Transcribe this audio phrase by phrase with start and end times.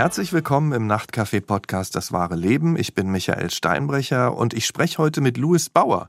[0.00, 2.74] Herzlich willkommen im Nachtcafé-Podcast Das wahre Leben.
[2.78, 6.08] Ich bin Michael Steinbrecher und ich spreche heute mit Louis Bauer.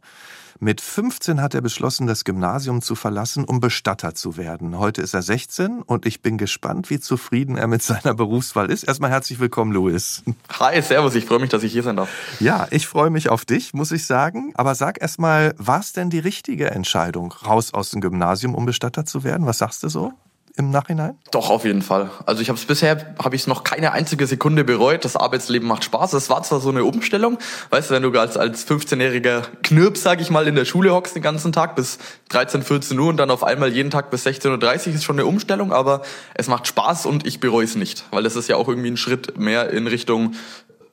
[0.62, 4.80] Mit 15 hat er beschlossen, das Gymnasium zu verlassen, um Bestatter zu werden.
[4.80, 8.84] Heute ist er 16 und ich bin gespannt, wie zufrieden er mit seiner Berufswahl ist.
[8.84, 10.23] Erstmal herzlich willkommen, Louis.
[10.58, 12.08] Hi, servus, ich freue mich, dass ich hier sein darf.
[12.39, 14.54] Ja, ich freue mich auf dich, muss ich sagen.
[14.55, 19.04] Aber sag erstmal, war es denn die richtige Entscheidung, raus aus dem Gymnasium, um Bestatter
[19.04, 19.48] zu werden?
[19.48, 20.14] Was sagst du so?
[20.55, 21.18] Im Nachhinein?
[21.32, 22.10] Doch, auf jeden Fall.
[22.25, 25.05] Also ich habe es bisher, habe ich es noch keine einzige Sekunde bereut.
[25.05, 26.14] Das Arbeitsleben macht Spaß.
[26.14, 27.37] Es war zwar so eine Umstellung,
[27.69, 31.15] weißt du, wenn du als, als 15-jähriger Knirp, sag ich mal, in der Schule hockst
[31.15, 32.00] den ganzen Tag bis
[32.30, 35.25] 13, 14 Uhr und dann auf einmal jeden Tag bis 16.30 Uhr ist schon eine
[35.25, 36.02] Umstellung, aber
[36.33, 38.97] es macht Spaß und ich bereue es nicht, weil das ist ja auch irgendwie ein
[38.97, 40.33] Schritt mehr in Richtung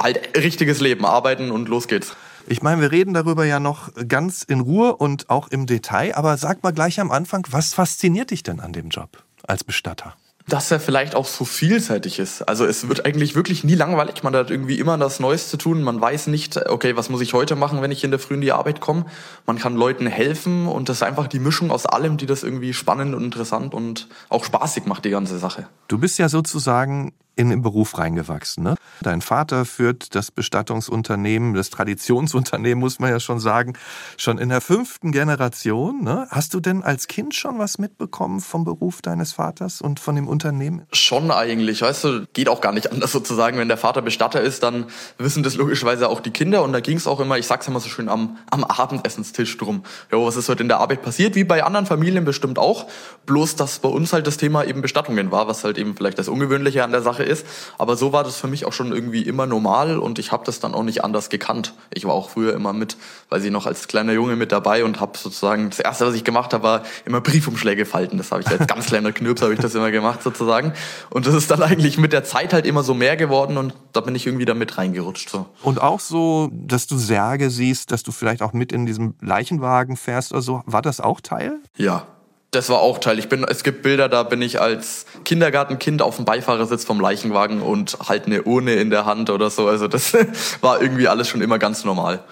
[0.00, 2.16] halt richtiges Leben, arbeiten und los geht's.
[2.50, 6.38] Ich meine, wir reden darüber ja noch ganz in Ruhe und auch im Detail, aber
[6.38, 9.22] sag mal gleich am Anfang, was fasziniert dich denn an dem Job?
[9.48, 10.14] Als Bestatter?
[10.48, 12.42] dass er vielleicht auch so vielseitig ist.
[12.42, 14.22] Also es wird eigentlich wirklich nie langweilig.
[14.22, 15.82] Man hat irgendwie immer das Neueste tun.
[15.82, 18.40] Man weiß nicht, okay, was muss ich heute machen, wenn ich in der Früh in
[18.40, 19.05] die Arbeit komme.
[19.46, 22.72] Man kann Leuten helfen und das ist einfach die Mischung aus allem, die das irgendwie
[22.72, 25.68] spannend und interessant und auch spaßig macht, die ganze Sache.
[25.86, 28.64] Du bist ja sozusagen in den Beruf reingewachsen.
[28.64, 28.75] Ne?
[29.00, 33.75] Dein Vater führt das Bestattungsunternehmen, das Traditionsunternehmen, muss man ja schon sagen,
[34.17, 36.03] schon in der fünften Generation.
[36.03, 36.27] Ne?
[36.30, 40.27] Hast du denn als Kind schon was mitbekommen vom Beruf deines Vaters und von dem
[40.27, 40.83] Unternehmen?
[40.92, 43.56] Schon eigentlich, weißt du, geht auch gar nicht anders sozusagen.
[43.56, 44.86] Wenn der Vater Bestatter ist, dann
[45.17, 47.78] wissen das logischerweise auch die Kinder und da ging es auch immer, ich sag's immer
[47.78, 49.84] so schön, am, am Abendessenstisch drum.
[50.11, 51.36] Jo, was ist heute in der Arbeit passiert?
[51.36, 52.86] Wie bei anderen Familien bestimmt auch.
[53.27, 56.27] Bloß, dass bei uns halt das Thema eben Bestattungen war, was halt eben vielleicht das
[56.27, 57.46] Ungewöhnliche an der Sache ist.
[57.78, 60.60] Aber so war das für mich auch schon irgendwie immer normal und ich habe das
[60.60, 61.74] dann auch nicht anders gekannt.
[61.92, 62.96] Ich war auch früher immer mit,
[63.28, 66.24] weil ich noch als kleiner Junge mit dabei und habe sozusagen das erste, was ich
[66.24, 68.18] gemacht habe, war immer Briefumschläge falten.
[68.18, 70.72] Das habe ich als ganz kleiner Knirps habe ich das immer gemacht sozusagen.
[71.10, 74.00] Und das ist dann eigentlich mit der Zeit halt immer so mehr geworden und da
[74.00, 75.30] bin ich irgendwie da mit reingerutscht.
[75.30, 75.46] So.
[75.62, 79.96] Und auch so, dass du Särge siehst, dass du vielleicht auch mit in diesem Leichenwagen
[79.96, 81.61] fährst oder so, war das auch Teil?
[81.77, 82.06] Ja,
[82.51, 83.19] das war auch Teil.
[83.19, 87.61] Ich bin, es gibt Bilder, da bin ich als Kindergartenkind auf dem Beifahrersitz vom Leichenwagen
[87.61, 89.69] und halt eine Urne in der Hand oder so.
[89.69, 90.17] Also das
[90.61, 92.25] war irgendwie alles schon immer ganz normal.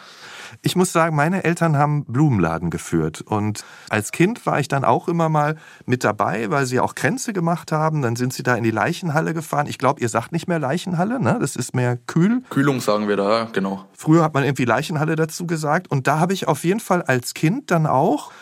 [0.62, 5.06] Ich muss sagen, meine Eltern haben Blumenladen geführt und als Kind war ich dann auch
[5.06, 8.00] immer mal mit dabei, weil sie auch Kränze gemacht haben.
[8.00, 9.66] Dann sind sie da in die Leichenhalle gefahren.
[9.68, 11.36] Ich glaube, ihr sagt nicht mehr Leichenhalle, ne?
[11.40, 12.42] Das ist mehr kühl.
[12.48, 13.84] Kühlung sagen wir da, genau.
[13.92, 17.34] Früher hat man irgendwie Leichenhalle dazu gesagt und da habe ich auf jeden Fall als
[17.34, 18.32] Kind dann auch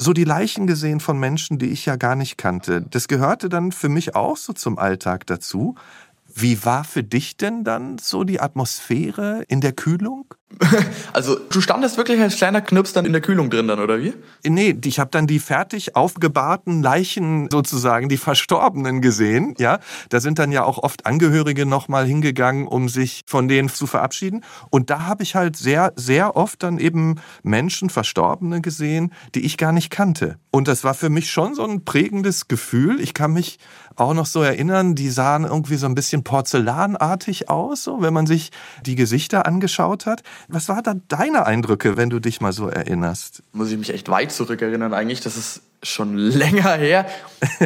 [0.00, 2.80] so die Leichen gesehen von Menschen, die ich ja gar nicht kannte.
[2.80, 5.74] Das gehörte dann für mich auch so zum Alltag dazu.
[6.34, 10.34] Wie war für dich denn dann so die Atmosphäre in der Kühlung?
[11.12, 14.14] Also du standest wirklich als kleiner Knirps dann in der Kühlung drin dann, oder wie?
[14.46, 19.54] Nee, ich habe dann die fertig aufgebahrten Leichen sozusagen, die Verstorbenen gesehen.
[19.58, 23.86] Ja, Da sind dann ja auch oft Angehörige nochmal hingegangen, um sich von denen zu
[23.86, 24.44] verabschieden.
[24.70, 29.56] Und da habe ich halt sehr, sehr oft dann eben Menschen, Verstorbene gesehen, die ich
[29.56, 30.36] gar nicht kannte.
[30.50, 33.00] Und das war für mich schon so ein prägendes Gefühl.
[33.00, 33.58] Ich kann mich
[34.00, 38.26] auch noch so erinnern, die sahen irgendwie so ein bisschen porzellanartig aus, so, wenn man
[38.26, 38.50] sich
[38.84, 40.22] die Gesichter angeschaut hat.
[40.48, 43.42] Was war da deine Eindrücke, wenn du dich mal so erinnerst?
[43.52, 45.20] Muss ich mich echt weit zurückerinnern eigentlich.
[45.20, 47.06] Das ist schon länger her.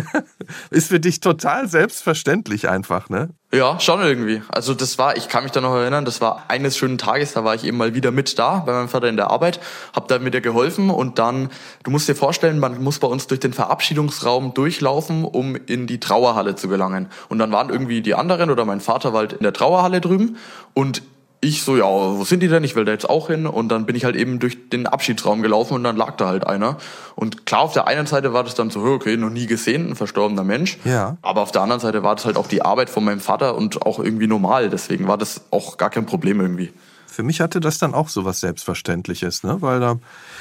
[0.70, 3.30] ist für dich total selbstverständlich einfach, ne?
[3.52, 4.42] Ja, schon irgendwie.
[4.48, 7.44] Also das war, ich kann mich da noch erinnern, das war eines schönen Tages, da
[7.44, 9.60] war ich eben mal wieder mit da bei meinem Vater in der Arbeit,
[9.92, 11.50] hab da mit ihr geholfen und dann,
[11.84, 16.00] du musst dir vorstellen, man muss bei uns durch den Verabschiedungsraum durchlaufen, um in die
[16.00, 17.08] Trauerhalle zu gelangen.
[17.28, 20.36] Und dann waren irgendwie die anderen oder mein Vater war halt in der Trauerhalle drüben
[20.72, 21.02] und
[21.44, 22.64] ich so, ja, wo sind die denn?
[22.64, 23.46] Ich will da jetzt auch hin.
[23.46, 26.46] Und dann bin ich halt eben durch den Abschiedsraum gelaufen und dann lag da halt
[26.46, 26.78] einer.
[27.14, 29.96] Und klar, auf der einen Seite war das dann so, okay, noch nie gesehen, ein
[29.96, 30.78] verstorbener Mensch.
[30.84, 31.16] Ja.
[31.22, 33.82] Aber auf der anderen Seite war das halt auch die Arbeit von meinem Vater und
[33.82, 34.70] auch irgendwie normal.
[34.70, 36.72] Deswegen war das auch gar kein Problem irgendwie.
[37.06, 39.58] Für mich hatte das dann auch so was Selbstverständliches, ne?
[39.60, 39.98] Weil da.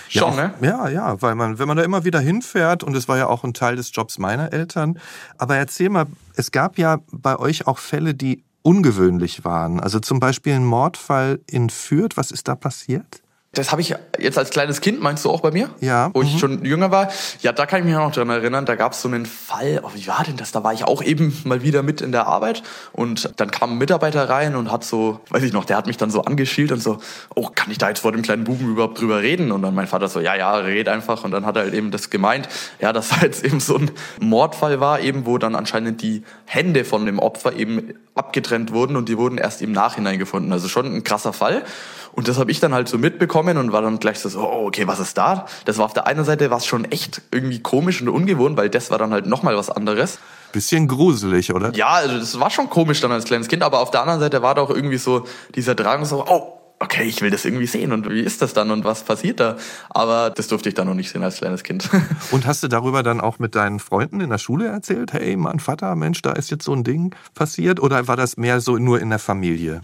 [0.09, 0.53] Ja, Schon, ne?
[0.61, 3.43] Ja, ja, weil man, wenn man da immer wieder hinfährt, und es war ja auch
[3.43, 4.99] ein Teil des Jobs meiner Eltern.
[5.37, 9.79] Aber erzähl mal, es gab ja bei euch auch Fälle, die ungewöhnlich waren.
[9.79, 12.15] Also zum Beispiel ein Mordfall in Fürth.
[12.15, 13.21] Was ist da passiert?
[13.55, 15.69] Das habe ich jetzt als kleines Kind, meinst du auch bei mir?
[15.79, 16.09] Ja.
[16.13, 16.39] Wo ich mhm.
[16.39, 17.09] schon jünger war.
[17.41, 18.65] Ja, da kann ich mich auch noch dran erinnern.
[18.65, 20.51] Da gab es so einen Fall, oh, wie war denn das?
[20.51, 22.63] Da war ich auch eben mal wieder mit in der Arbeit
[22.93, 25.97] und dann kam ein Mitarbeiter rein und hat so, weiß ich noch, der hat mich
[25.97, 26.97] dann so angeschielt und so,
[27.35, 29.51] oh, kann ich da jetzt vor dem kleinen Buben überhaupt drüber reden?
[29.51, 31.23] Und dann mein Vater so, ja, ja, red einfach.
[31.23, 32.49] Und dann hat er halt eben das gemeint,
[32.81, 36.85] ja, dass da jetzt eben so ein Mordfall war, eben wo dann anscheinend die Hände
[36.85, 40.51] von dem Opfer eben abgetrennt wurden und die wurden erst im Nachhinein gefunden.
[40.51, 41.63] Also schon ein krasser Fall.
[42.13, 44.87] Und das habe ich dann halt so mitbekommen und war dann gleich so, oh, okay,
[44.87, 45.45] was ist da?
[45.65, 48.91] Das war auf der einen Seite was schon echt irgendwie komisch und ungewohnt, weil das
[48.91, 50.19] war dann halt nochmal was anderes.
[50.51, 51.73] Bisschen gruselig, oder?
[51.73, 54.43] Ja, also das war schon komisch dann als kleines Kind, aber auf der anderen Seite
[54.43, 55.25] war doch irgendwie so
[55.55, 58.69] dieser Drang so, oh, okay, ich will das irgendwie sehen und wie ist das dann
[58.69, 59.57] und was passiert da?
[59.89, 61.89] Aber das durfte ich dann noch nicht sehen als kleines Kind.
[62.31, 65.13] Und hast du darüber dann auch mit deinen Freunden in der Schule erzählt?
[65.13, 67.79] Hey, Mann, Vater, Mensch, da ist jetzt so ein Ding passiert?
[67.79, 69.81] Oder war das mehr so nur in der Familie?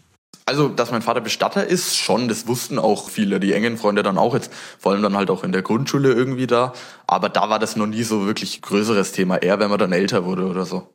[0.49, 4.17] Also, dass mein Vater Bestatter ist, schon, das wussten auch viele, die engen Freunde dann
[4.17, 6.73] auch jetzt, vor allem dann halt auch in der Grundschule irgendwie da.
[7.05, 10.25] Aber da war das noch nie so wirklich größeres Thema, eher wenn man dann älter
[10.25, 10.91] wurde oder so.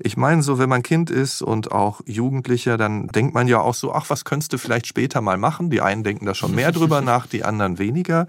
[0.00, 3.74] Ich meine, so wenn man Kind ist und auch Jugendlicher, dann denkt man ja auch
[3.74, 5.70] so, ach, was könntest du vielleicht später mal machen?
[5.70, 8.26] Die einen denken da schon mehr drüber nach, die anderen weniger.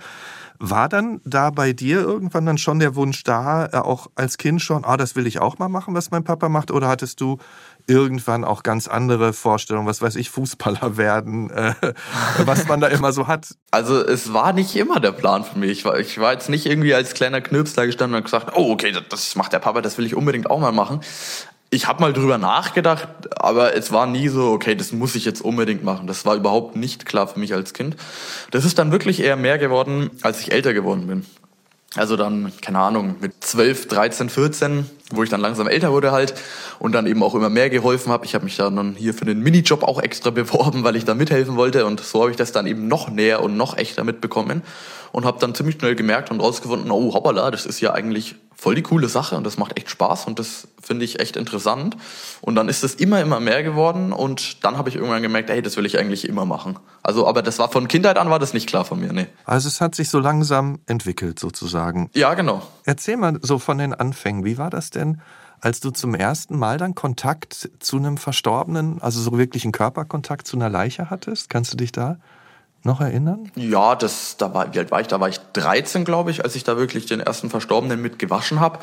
[0.60, 4.62] War dann da bei dir irgendwann dann schon der Wunsch da, äh, auch als Kind
[4.62, 6.70] schon, ah, das will ich auch mal machen, was mein Papa macht?
[6.70, 7.40] Oder hattest du
[7.90, 11.74] irgendwann auch ganz andere Vorstellungen, was weiß ich, Fußballer werden, äh,
[12.46, 13.56] was man da immer so hat?
[13.72, 15.72] Also es war nicht immer der Plan für mich.
[15.72, 18.72] Ich war, ich war jetzt nicht irgendwie als kleiner Knirps da gestanden und gesagt, oh,
[18.72, 21.02] okay, das macht der Papa, das will ich unbedingt auch mal machen
[21.72, 23.08] ich habe mal drüber nachgedacht,
[23.40, 26.08] aber es war nie so, okay, das muss ich jetzt unbedingt machen.
[26.08, 27.96] Das war überhaupt nicht klar für mich als Kind.
[28.52, 31.26] Das ist dann wirklich eher mehr geworden, als ich älter geworden bin.
[31.96, 36.36] Also dann, keine Ahnung, mit 12, 13, 14, wo ich dann langsam älter wurde halt
[36.78, 38.26] und dann eben auch immer mehr geholfen habe.
[38.26, 41.56] Ich habe mich dann hier für den Minijob auch extra beworben, weil ich da mithelfen
[41.56, 44.62] wollte und so habe ich das dann eben noch näher und noch echter mitbekommen
[45.12, 48.76] und habe dann ziemlich schnell gemerkt und rausgefunden, oh hoppala, das ist ja eigentlich voll
[48.76, 51.96] die coole Sache und das macht echt Spaß und das finde ich echt interessant.
[52.42, 55.62] Und dann ist es immer, immer mehr geworden und dann habe ich irgendwann gemerkt, hey,
[55.62, 56.78] das will ich eigentlich immer machen.
[57.02, 59.28] Also, aber das war von Kindheit an war das nicht klar von mir, nee.
[59.46, 62.10] Also es hat sich so langsam entwickelt sozusagen.
[62.14, 62.62] Ja, genau.
[62.84, 65.22] Erzähl mal so von den Anfängen, wie war das denn?
[65.62, 70.48] als du zum ersten Mal dann Kontakt zu einem Verstorbenen, also so wirklich einen Körperkontakt
[70.48, 71.50] zu einer Leiche hattest?
[71.50, 72.18] Kannst du dich da
[72.84, 73.52] noch erinnern?
[73.56, 75.08] Ja, das, da war, wie alt war ich?
[75.08, 78.60] Da war ich 13, glaube ich, als ich da wirklich den ersten Verstorbenen mit gewaschen
[78.60, 78.80] habe.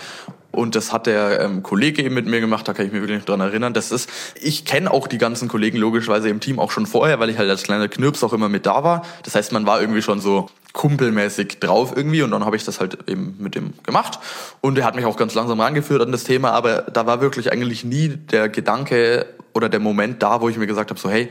[0.52, 3.24] Und das hat der ähm, Kollege eben mit mir gemacht, da kann ich mich wirklich
[3.24, 3.74] dran erinnern.
[3.74, 4.08] Das ist,
[4.40, 7.48] ich kenne auch die ganzen Kollegen logischerweise im Team auch schon vorher, weil ich halt
[7.50, 9.02] als kleiner Knirps auch immer mit da war.
[9.22, 12.80] Das heißt, man war irgendwie schon so kumpelmäßig drauf irgendwie und dann habe ich das
[12.80, 14.18] halt eben mit dem gemacht
[14.60, 17.50] und er hat mich auch ganz langsam rangeführt an das Thema, aber da war wirklich
[17.50, 21.30] eigentlich nie der Gedanke oder der Moment da, wo ich mir gesagt habe, so hey,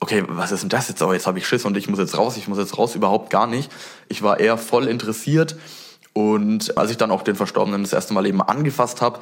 [0.00, 1.02] okay, was ist denn das jetzt?
[1.02, 3.30] Oh, jetzt habe ich Schiss und ich muss jetzt raus, ich muss jetzt raus, überhaupt
[3.30, 3.70] gar nicht.
[4.08, 5.56] Ich war eher voll interessiert
[6.12, 9.20] und als ich dann auch den Verstorbenen das erste Mal eben angefasst habe,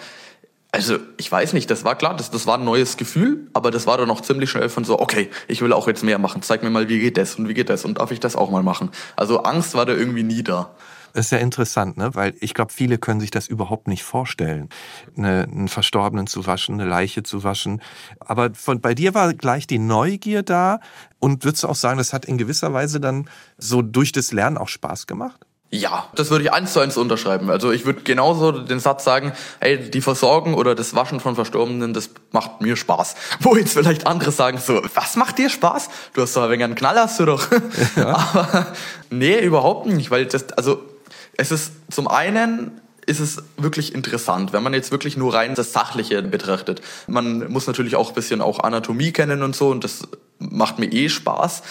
[0.73, 3.87] also ich weiß nicht, das war klar, das, das war ein neues Gefühl, aber das
[3.87, 6.63] war dann auch ziemlich schnell von so, okay, ich will auch jetzt mehr machen, zeig
[6.63, 8.63] mir mal, wie geht das und wie geht das und darf ich das auch mal
[8.63, 8.91] machen.
[9.15, 10.71] Also Angst war da irgendwie nie da.
[11.13, 12.15] Das ist ja interessant, ne?
[12.15, 14.69] weil ich glaube, viele können sich das überhaupt nicht vorstellen,
[15.17, 17.83] eine, einen Verstorbenen zu waschen, eine Leiche zu waschen.
[18.21, 20.81] Aber von, bei dir war gleich die Neugier da
[21.19, 23.29] und würdest du auch sagen, das hat in gewisser Weise dann
[23.59, 25.45] so durch das Lernen auch Spaß gemacht?
[25.75, 27.49] Ja, das würde ich eins zu eins unterschreiben.
[27.49, 31.95] Also ich würde genauso den Satz sagen, hey, die Versorgung oder das Waschen von Verstorbenen,
[31.95, 33.15] das macht mir Spaß.
[33.41, 35.89] Wo jetzt vielleicht andere sagen so, was macht dir Spaß?
[36.13, 37.49] Du hast doch ein wenig einen Knall, hast du doch.
[37.97, 38.09] Ja.
[38.09, 38.67] Aber
[39.11, 40.83] nee, überhaupt nicht, weil das, also
[41.37, 45.73] es ist zum einen ist es wirklich interessant, wenn man jetzt wirklich nur rein das
[45.73, 46.83] Sachliche betrachtet.
[47.09, 50.07] Man muss natürlich auch ein bisschen auch Anatomie kennen und so und das
[50.51, 51.63] macht mir eh Spaß.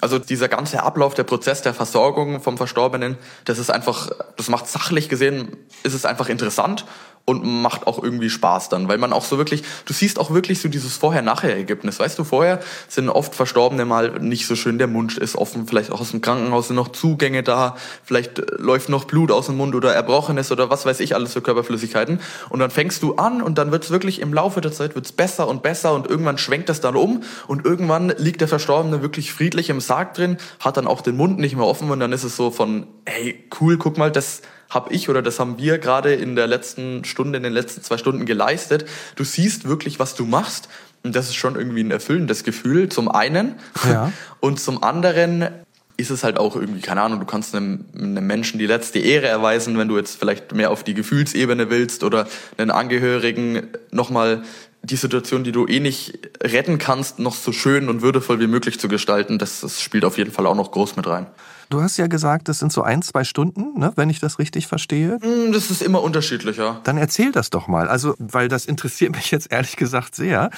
[0.00, 4.68] Also dieser ganze Ablauf, der Prozess der Versorgung vom Verstorbenen, das ist einfach, das macht
[4.68, 6.84] sachlich gesehen, ist es einfach interessant
[7.26, 10.60] und macht auch irgendwie Spaß dann, weil man auch so wirklich, du siehst auch wirklich
[10.60, 11.98] so dieses Vorher-Nachher-Ergebnis.
[11.98, 15.90] Weißt du, vorher sind oft Verstorbene mal nicht so schön, der Mund ist offen, vielleicht
[15.90, 19.56] auch aus dem Krankenhaus sind noch Zugänge da, vielleicht äh, läuft noch Blut aus dem
[19.56, 22.20] Mund oder Erbrochenes oder was weiß ich alles für Körperflüssigkeiten.
[22.48, 25.48] Und dann fängst du an und dann wird's wirklich im Laufe der Zeit wird's besser
[25.48, 29.70] und besser und irgendwann schwenkt das dann um und irgendwann liegt der Verstorbene wirklich friedlich
[29.70, 32.36] im Sarg drin, hat dann auch den Mund nicht mehr offen und dann ist es
[32.36, 36.36] so von, hey, cool, guck mal, das habe ich oder das haben wir gerade in
[36.36, 38.84] der letzten Stunde, in den letzten zwei Stunden geleistet.
[39.14, 40.68] Du siehst wirklich, was du machst.
[41.02, 43.54] Und das ist schon irgendwie ein erfüllendes Gefühl, zum einen.
[43.88, 44.12] Ja.
[44.40, 45.48] Und zum anderen
[45.96, 49.28] ist es halt auch irgendwie, keine Ahnung, du kannst einem, einem Menschen die letzte Ehre
[49.28, 52.26] erweisen, wenn du jetzt vielleicht mehr auf die Gefühlsebene willst oder
[52.58, 54.42] einen Angehörigen nochmal
[54.86, 58.78] die Situation, die du eh nicht retten kannst, noch so schön und würdevoll wie möglich
[58.78, 59.38] zu gestalten.
[59.38, 61.26] Das, das spielt auf jeden Fall auch noch groß mit rein.
[61.68, 64.66] Du hast ja gesagt, das sind so ein, zwei Stunden, ne, wenn ich das richtig
[64.66, 65.18] verstehe.
[65.18, 66.80] Mm, das ist immer unterschiedlicher.
[66.84, 67.88] Dann erzähl das doch mal.
[67.88, 70.50] Also, weil das interessiert mich jetzt ehrlich gesagt sehr.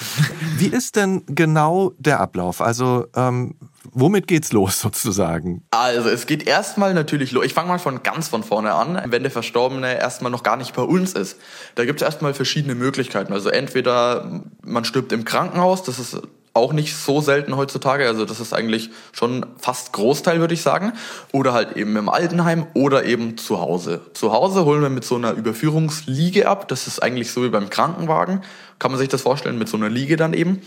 [0.57, 2.61] Wie ist denn genau der Ablauf?
[2.61, 3.55] Also, ähm,
[3.91, 5.63] womit geht's los sozusagen?
[5.71, 7.45] Also, es geht erstmal natürlich los.
[7.45, 10.75] Ich fange mal von ganz von vorne an, wenn der Verstorbene erstmal noch gar nicht
[10.75, 11.37] bei uns ist.
[11.75, 13.33] Da gibt es erstmal verschiedene Möglichkeiten.
[13.33, 16.21] Also, entweder man stirbt im Krankenhaus, das ist
[16.59, 18.07] auch nicht so selten heutzutage.
[18.07, 20.93] Also das ist eigentlich schon fast Großteil, würde ich sagen.
[21.31, 24.01] Oder halt eben im Altenheim oder eben zu Hause.
[24.13, 26.67] Zu Hause holen wir mit so einer Überführungsliege ab.
[26.67, 28.41] Das ist eigentlich so wie beim Krankenwagen.
[28.77, 30.61] Kann man sich das vorstellen, mit so einer Liege dann eben.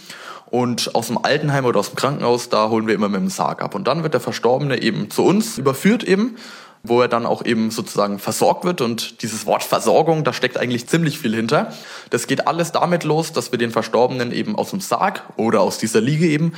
[0.46, 3.62] Und aus dem Altenheim oder aus dem Krankenhaus, da holen wir immer mit dem Sarg
[3.62, 3.75] ab.
[3.75, 6.37] Und dann wird der Verstorbene eben zu uns überführt eben
[6.82, 8.80] wo er dann auch eben sozusagen versorgt wird.
[8.80, 11.72] Und dieses Wort Versorgung, da steckt eigentlich ziemlich viel hinter.
[12.10, 15.78] Das geht alles damit los, dass wir den Verstorbenen eben aus dem Sarg oder aus
[15.78, 16.52] dieser Liege eben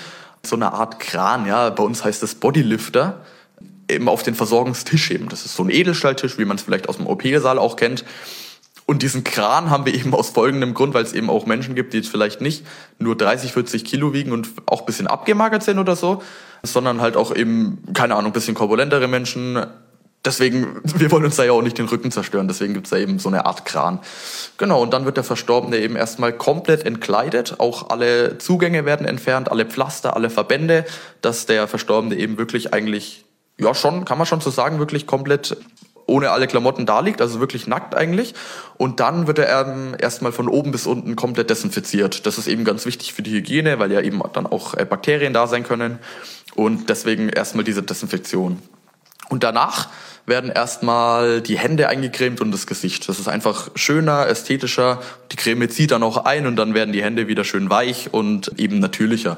[0.47, 3.23] so eine Art Kran, ja, bei uns heißt das Bodylifter,
[3.89, 5.29] eben auf den Versorgungstisch eben.
[5.29, 8.05] Das ist so ein Edelstahltisch, wie man es vielleicht aus dem OP-Saal auch kennt.
[8.87, 11.93] Und diesen Kran haben wir eben aus folgendem Grund, weil es eben auch Menschen gibt,
[11.93, 12.67] die jetzt vielleicht nicht
[12.99, 16.23] nur 30, 40 Kilo wiegen und auch bisschen abgemagert sind oder so,
[16.63, 19.65] sondern halt auch eben, keine Ahnung, bisschen korpulentere Menschen,
[20.25, 23.19] deswegen, wir wollen uns da ja auch nicht den Rücken zerstören, deswegen gibt's da eben
[23.19, 24.01] so eine Art Kran.
[24.59, 29.51] Genau, und dann wird der Verstorbene eben erstmal komplett entkleidet, auch alle Zugänge werden entfernt,
[29.51, 30.85] alle Pflaster, alle Verbände,
[31.21, 33.25] dass der Verstorbene eben wirklich eigentlich,
[33.59, 35.57] ja schon, kann man schon so sagen, wirklich komplett
[36.07, 38.35] ohne alle Klamotten da liegt, also wirklich nackt eigentlich.
[38.77, 42.27] Und dann wird er ähm, erstmal von oben bis unten komplett desinfiziert.
[42.27, 45.33] Das ist eben ganz wichtig für die Hygiene, weil ja eben dann auch äh, Bakterien
[45.33, 45.99] da sein können.
[46.55, 48.61] Und deswegen erstmal diese Desinfektion.
[49.29, 49.89] Und danach
[50.27, 53.09] werden erstmal die Hände eingecremt und das Gesicht.
[53.09, 55.03] Das ist einfach schöner, ästhetischer.
[55.33, 58.59] Die Creme zieht dann auch ein und dann werden die Hände wieder schön weich und
[58.59, 59.37] eben natürlicher.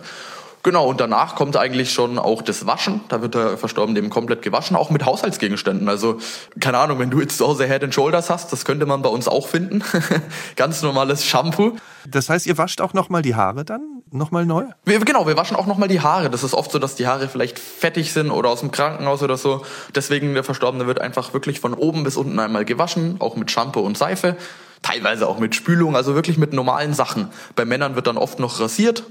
[0.67, 3.01] Genau, und danach kommt eigentlich schon auch das Waschen.
[3.09, 5.89] Da wird der Verstorbene eben komplett gewaschen, auch mit Haushaltsgegenständen.
[5.89, 6.19] Also,
[6.59, 9.09] keine Ahnung, wenn du jetzt zu Hause Head and Shoulders hast, das könnte man bei
[9.09, 9.85] uns auch finden.
[10.57, 11.77] Ganz normales Shampoo.
[12.05, 14.03] Das heißt, ihr wascht auch nochmal die Haare dann?
[14.11, 14.65] Nochmal neu?
[14.85, 16.31] Wir, genau, wir waschen auch nochmal die Haare.
[16.31, 19.37] Das ist oft so, dass die Haare vielleicht fettig sind oder aus dem Krankenhaus oder
[19.37, 19.65] so.
[19.95, 23.83] Deswegen, der Verstorbene wird einfach wirklich von oben bis unten einmal gewaschen, auch mit Shampoo
[23.83, 24.37] und Seife
[24.83, 27.29] teilweise auch mit Spülung, also wirklich mit normalen Sachen.
[27.55, 29.05] Bei Männern wird dann oft noch rasiert,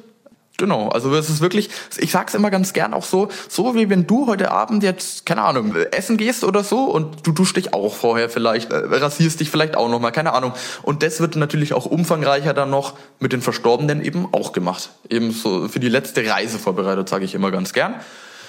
[0.58, 4.08] Genau, also es ist wirklich, ich sag's immer ganz gern auch so, so wie wenn
[4.08, 7.94] du heute Abend jetzt, keine Ahnung, essen gehst oder so und du duschst dich auch
[7.94, 10.54] vorher vielleicht, äh, rasierst dich vielleicht auch nochmal, keine Ahnung.
[10.82, 14.92] Und das wird natürlich auch umfangreicher dann noch mit den Verstorbenen eben auch gemacht.
[15.10, 17.96] Eben so für die letzte Reise vorbereitet, sage ich immer ganz gern.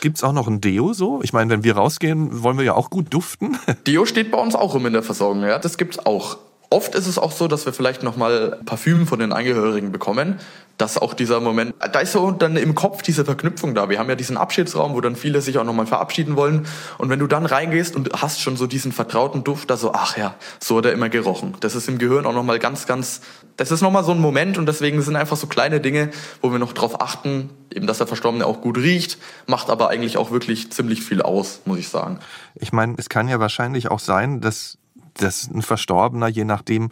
[0.00, 1.20] Gibt's auch noch ein Deo so?
[1.22, 3.58] Ich meine, wenn wir rausgehen, wollen wir ja auch gut duften.
[3.86, 6.38] Deo steht bei uns auch rum in der Versorgung, ja, das gibt's auch.
[6.68, 10.40] Oft ist es auch so, dass wir vielleicht nochmal Parfüm von den Angehörigen bekommen,
[10.78, 13.88] dass auch dieser Moment, da ist so dann im Kopf diese Verknüpfung da.
[13.88, 16.66] Wir haben ja diesen Abschiedsraum, wo dann viele sich auch nochmal verabschieden wollen.
[16.98, 20.16] Und wenn du dann reingehst und hast schon so diesen vertrauten Duft, da so, ach
[20.16, 21.54] ja, so hat er immer gerochen.
[21.60, 23.20] Das ist im Gehirn auch nochmal ganz, ganz,
[23.56, 26.10] das ist nochmal so ein Moment und deswegen sind einfach so kleine Dinge,
[26.42, 30.18] wo wir noch drauf achten, eben, dass der Verstorbene auch gut riecht, macht aber eigentlich
[30.18, 32.18] auch wirklich ziemlich viel aus, muss ich sagen.
[32.54, 34.78] Ich meine, es kann ja wahrscheinlich auch sein, dass
[35.18, 36.90] dass ein Verstorbener, je nachdem,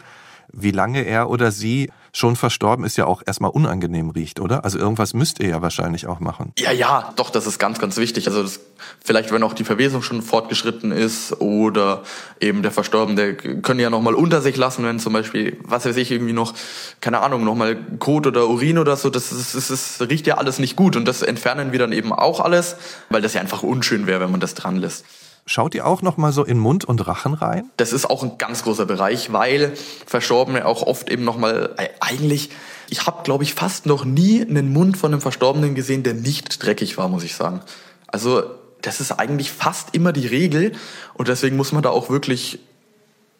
[0.51, 4.63] wie lange er oder sie schon verstorben ist, ja auch erstmal unangenehm riecht, oder?
[4.63, 6.53] Also irgendwas müsst ihr ja wahrscheinlich auch machen.
[6.57, 8.27] Ja, ja, doch, das ist ganz, ganz wichtig.
[8.27, 8.61] Also das,
[9.03, 12.03] vielleicht, wenn auch die Verwesung schon fortgeschritten ist oder
[12.39, 16.09] eben der Verstorbene, können ja nochmal unter sich lassen, wenn zum Beispiel, was weiß ich,
[16.09, 16.53] irgendwie noch,
[17.01, 20.57] keine Ahnung, nochmal Kot oder Urin oder so, das, ist, das, das riecht ja alles
[20.57, 22.77] nicht gut und das entfernen wir dann eben auch alles,
[23.09, 25.03] weil das ja einfach unschön wäre, wenn man das dran lässt.
[25.45, 27.69] Schaut ihr auch noch mal so in Mund und Rachen rein?
[27.77, 29.73] Das ist auch ein ganz großer Bereich, weil
[30.07, 32.49] Verstorbene auch oft eben noch mal äh, eigentlich
[32.89, 36.63] ich habe glaube ich fast noch nie einen Mund von einem Verstorbenen gesehen, der nicht
[36.63, 37.61] dreckig war, muss ich sagen.
[38.07, 38.43] Also,
[38.81, 40.73] das ist eigentlich fast immer die Regel
[41.15, 42.59] und deswegen muss man da auch wirklich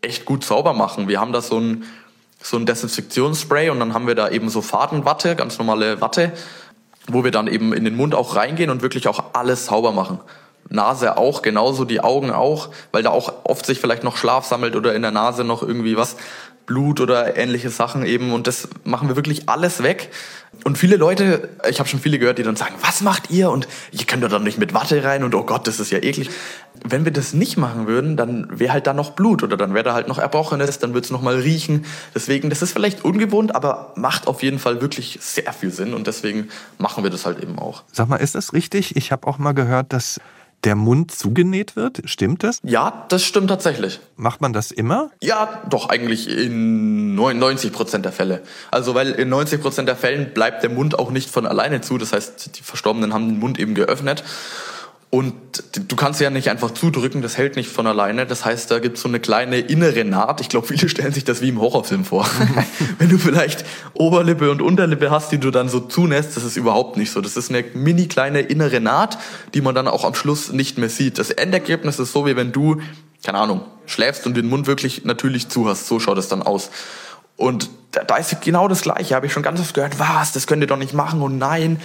[0.01, 1.07] echt gut sauber machen.
[1.07, 1.83] Wir haben da so ein
[2.41, 6.31] so ein Desinfektionsspray und dann haben wir da eben so Fadenwatte, ganz normale Watte,
[7.07, 10.19] wo wir dann eben in den Mund auch reingehen und wirklich auch alles sauber machen.
[10.69, 14.75] Nase auch, genauso die Augen auch, weil da auch oft sich vielleicht noch Schlaf sammelt
[14.75, 16.15] oder in der Nase noch irgendwie was,
[16.65, 18.33] Blut oder ähnliche Sachen eben.
[18.33, 20.11] Und das machen wir wirklich alles weg.
[20.63, 23.51] Und viele Leute, ich habe schon viele gehört, die dann sagen, was macht ihr?
[23.51, 26.29] Und ihr könnt doch nicht mit Watte rein und oh Gott, das ist ja eklig.
[26.83, 29.83] Wenn wir das nicht machen würden, dann wäre halt da noch Blut oder dann wäre
[29.83, 31.85] da halt noch Erbrochenes, dann würde es noch mal riechen.
[32.13, 36.07] Deswegen, das ist vielleicht ungewohnt, aber macht auf jeden Fall wirklich sehr viel Sinn und
[36.07, 37.83] deswegen machen wir das halt eben auch.
[37.91, 38.95] Sag mal, ist das richtig?
[38.95, 40.21] Ich habe auch mal gehört, dass
[40.63, 42.01] der Mund zugenäht wird.
[42.05, 42.59] Stimmt das?
[42.63, 43.99] Ja, das stimmt tatsächlich.
[44.15, 45.11] Macht man das immer?
[45.21, 48.41] Ja, doch eigentlich in 99 Prozent der Fälle.
[48.71, 51.97] Also weil in 90 Prozent der Fällen bleibt der Mund auch nicht von alleine zu.
[51.97, 54.23] Das heißt, die Verstorbenen haben den Mund eben geöffnet.
[55.11, 55.33] Und
[55.87, 58.25] du kannst ja nicht einfach zudrücken, das hält nicht von alleine.
[58.25, 60.41] Das heißt, da gibt es so eine kleine innere Naht.
[60.41, 62.27] Ich glaube, viele stellen sich das wie im Horrorfilm vor.
[62.99, 66.97] Wenn du vielleicht Oberlippe und Unterlippe hast, die du dann so zunässt, das ist überhaupt
[66.97, 67.21] nicht so.
[67.21, 69.17] Das ist eine mini kleine innere Naht,
[69.53, 71.17] die man dann auch am Schluss nicht mehr sieht.
[71.17, 72.81] Das Endergebnis ist so, wie wenn du,
[73.23, 75.87] keine Ahnung, schläfst und den Mund wirklich natürlich zu hast.
[75.87, 76.71] So schaut es dann aus.
[77.37, 79.15] Und da, da ist genau das Gleiche.
[79.15, 81.79] Habe ich schon ganz oft gehört, was, das könnt ihr doch nicht machen und nein.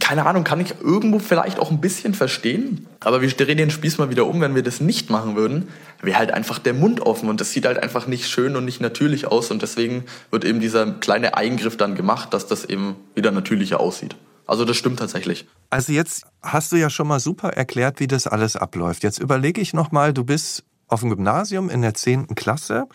[0.00, 2.86] Keine Ahnung, kann ich irgendwo vielleicht auch ein bisschen verstehen.
[3.00, 5.68] Aber wir drehen den Spieß mal wieder um, wenn wir das nicht machen würden,
[6.00, 8.80] wäre halt einfach der Mund offen und das sieht halt einfach nicht schön und nicht
[8.80, 13.30] natürlich aus und deswegen wird eben dieser kleine Eingriff dann gemacht, dass das eben wieder
[13.32, 14.16] natürlicher aussieht.
[14.46, 15.46] Also das stimmt tatsächlich.
[15.70, 19.02] Also jetzt hast du ja schon mal super erklärt, wie das alles abläuft.
[19.02, 22.34] Jetzt überlege ich nochmal, du bist auf dem Gymnasium in der 10.
[22.34, 22.86] Klasse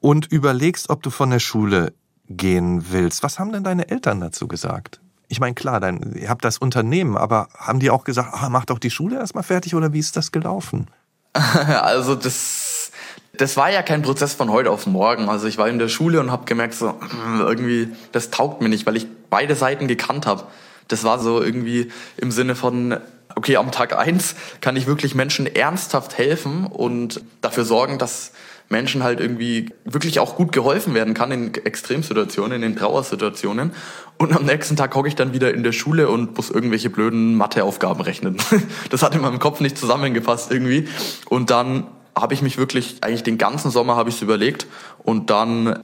[0.00, 1.92] und überlegst, ob du von der Schule
[2.28, 3.22] gehen willst.
[3.22, 5.00] Was haben denn deine Eltern dazu gesagt?
[5.28, 8.64] Ich meine, klar, dein, ihr habt das Unternehmen, aber haben die auch gesagt, ah, mach
[8.64, 10.88] doch die Schule erstmal fertig oder wie ist das gelaufen?
[11.36, 12.90] Also das,
[13.36, 15.28] das war ja kein Prozess von heute auf morgen.
[15.28, 16.94] Also ich war in der Schule und habe gemerkt, so
[17.38, 20.44] irgendwie, das taugt mir nicht, weil ich beide Seiten gekannt habe.
[20.88, 22.96] Das war so irgendwie im Sinne von,
[23.34, 28.32] okay, am Tag eins kann ich wirklich Menschen ernsthaft helfen und dafür sorgen, dass
[28.68, 33.72] Menschen halt irgendwie wirklich auch gut geholfen werden kann in Extremsituationen, in Trauersituationen.
[34.18, 37.36] Und am nächsten Tag hocke ich dann wieder in der Schule und muss irgendwelche blöden
[37.36, 38.38] Matheaufgaben rechnen.
[38.90, 40.88] Das hat in meinem Kopf nicht zusammengepasst irgendwie.
[41.28, 44.66] Und dann habe ich mich wirklich, eigentlich den ganzen Sommer habe ich es überlegt
[44.98, 45.82] und dann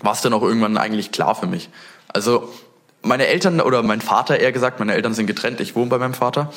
[0.00, 1.68] war es dann auch irgendwann eigentlich klar für mich.
[2.08, 2.52] Also
[3.02, 6.14] meine Eltern oder mein Vater eher gesagt, meine Eltern sind getrennt, ich wohne bei meinem
[6.14, 6.52] Vater.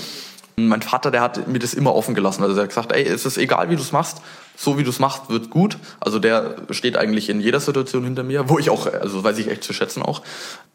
[0.59, 2.41] Mein Vater, der hat mir das immer offen gelassen.
[2.41, 4.23] Also er hat gesagt, ey, es ist egal, wie du es machst,
[4.55, 5.77] so wie du es machst, wird gut.
[5.99, 9.49] Also der steht eigentlich in jeder Situation hinter mir, wo ich auch, also weiß ich
[9.49, 10.23] echt zu schätzen auch.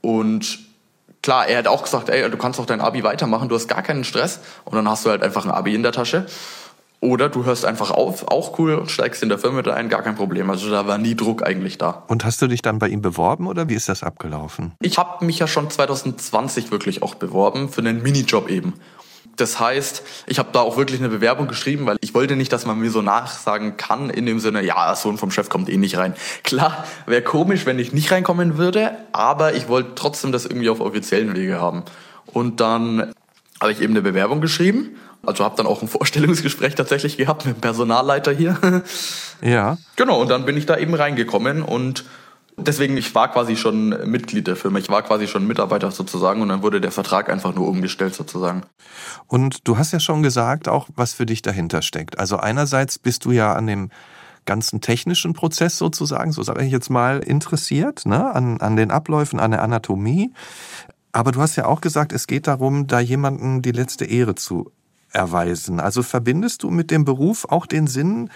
[0.01, 0.61] Und
[1.21, 3.83] klar, er hat auch gesagt, ey, du kannst auch dein Abi weitermachen, du hast gar
[3.83, 6.27] keinen Stress und dann hast du halt einfach ein Abi in der Tasche.
[7.01, 10.15] Oder du hörst einfach auf, auch cool, und steigst in der Firma ein, gar kein
[10.15, 10.49] Problem.
[10.49, 12.05] Also da war nie Druck eigentlich da.
[12.07, 14.71] Und hast du dich dann bei ihm beworben oder wie ist das abgelaufen?
[14.81, 18.75] Ich habe mich ja schon 2020 wirklich auch beworben für einen Minijob eben.
[19.37, 22.67] Das heißt, ich habe da auch wirklich eine Bewerbung geschrieben, weil ich wollte nicht, dass
[22.67, 25.97] man mir so nachsagen kann in dem Sinne, ja, Sohn vom Chef kommt eh nicht
[25.97, 26.15] rein.
[26.45, 30.81] Klar, wäre komisch, wenn ich nicht reinkommen würde, aber ich wollte trotzdem das irgendwie auf
[30.81, 31.85] offiziellen Wege haben.
[32.27, 33.13] Und dann
[33.61, 37.57] habe ich eben eine Bewerbung geschrieben also habe dann auch ein Vorstellungsgespräch tatsächlich gehabt mit
[37.57, 38.83] dem Personalleiter hier.
[39.41, 39.79] Ja.
[39.97, 42.05] Genau, und dann bin ich da eben reingekommen und
[42.67, 46.49] deswegen, ich war quasi schon Mitglied der Firma, ich war quasi schon Mitarbeiter sozusagen und
[46.49, 48.63] dann wurde der Vertrag einfach nur umgestellt sozusagen.
[49.27, 52.19] Und du hast ja schon gesagt, auch was für dich dahinter steckt.
[52.19, 53.91] Also einerseits bist du ja an dem
[54.45, 58.35] ganzen technischen Prozess sozusagen, so sage ich jetzt mal, interessiert, ne?
[58.35, 60.33] an, an den Abläufen, an der Anatomie.
[61.13, 64.73] Aber du hast ja auch gesagt, es geht darum, da jemanden die letzte Ehre zu
[65.13, 65.79] erweisen.
[65.79, 68.31] Also verbindest du mit dem Beruf auch den Sinn,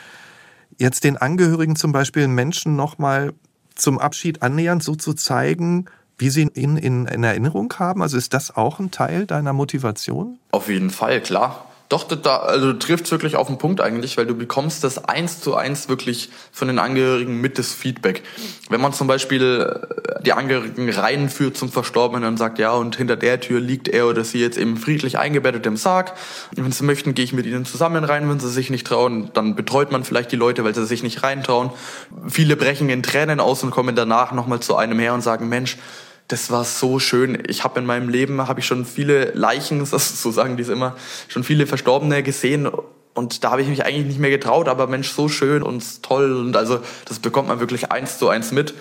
[0.79, 3.33] jetzt den Angehörigen zum Beispiel Menschen nochmal
[3.77, 5.87] zum Abschied annähernd so zu zeigen,
[6.19, 8.03] wie sie ihn in, in Erinnerung haben?
[8.03, 10.39] Also ist das auch ein Teil deiner Motivation?
[10.51, 11.67] Auf jeden Fall, klar.
[11.89, 15.55] Doch, da, also du wirklich auf den Punkt eigentlich, weil du bekommst das eins zu
[15.55, 18.25] eins wirklich von den Angehörigen mit das Feedback.
[18.69, 23.15] Wenn man zum Beispiel äh, die Angehörigen reinführt zum Verstorbenen und sagt, ja, und hinter
[23.17, 26.15] der Tür liegt er oder sie jetzt eben friedlich eingebettet im Sarg.
[26.51, 29.55] Wenn sie möchten, gehe ich mit ihnen zusammen rein, wenn sie sich nicht trauen, dann
[29.55, 31.71] betreut man vielleicht die Leute, weil sie sich nicht reintrauen.
[32.27, 35.77] Viele brechen in Tränen aus und kommen danach nochmal zu einem her und sagen, Mensch,
[36.29, 37.39] das war so schön.
[37.49, 40.97] Ich habe in meinem Leben habe ich schon viele Leichen, so sagen die es immer,
[41.29, 42.69] schon viele Verstorbene gesehen
[43.15, 46.37] und da habe ich mich eigentlich nicht mehr getraut, aber Mensch, so schön und toll
[46.37, 48.75] und also das bekommt man wirklich eins zu eins mit.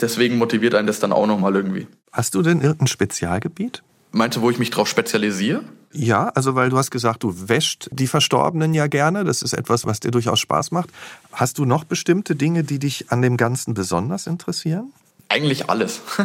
[0.00, 1.86] Deswegen motiviert einen das dann auch nochmal irgendwie.
[2.12, 3.82] Hast du denn irgendein Spezialgebiet?
[4.10, 5.64] Meinst du, wo ich mich drauf spezialisiere?
[5.92, 9.24] Ja, also weil du hast gesagt, du wäscht die Verstorbenen ja gerne.
[9.24, 10.90] Das ist etwas, was dir durchaus Spaß macht.
[11.32, 14.92] Hast du noch bestimmte Dinge, die dich an dem Ganzen besonders interessieren?
[15.32, 16.00] Eigentlich alles.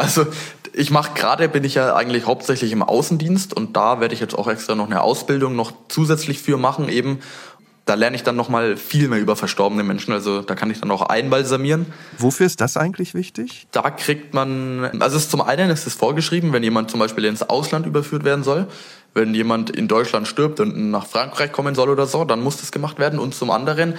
[0.00, 0.26] Also
[0.72, 4.38] ich mache gerade, bin ich ja eigentlich hauptsächlich im Außendienst und da werde ich jetzt
[4.38, 7.18] auch extra noch eine Ausbildung noch zusätzlich für machen eben.
[7.84, 10.78] Da lerne ich dann noch mal viel mehr über verstorbene Menschen, also da kann ich
[10.78, 11.86] dann auch einbalsamieren.
[12.16, 13.66] Wofür ist das eigentlich wichtig?
[13.72, 17.86] Da kriegt man, also zum einen ist es vorgeschrieben, wenn jemand zum Beispiel ins Ausland
[17.86, 18.68] überführt werden soll,
[19.14, 22.70] wenn jemand in Deutschland stirbt und nach Frankreich kommen soll oder so, dann muss das
[22.70, 23.18] gemacht werden.
[23.18, 23.94] Und zum anderen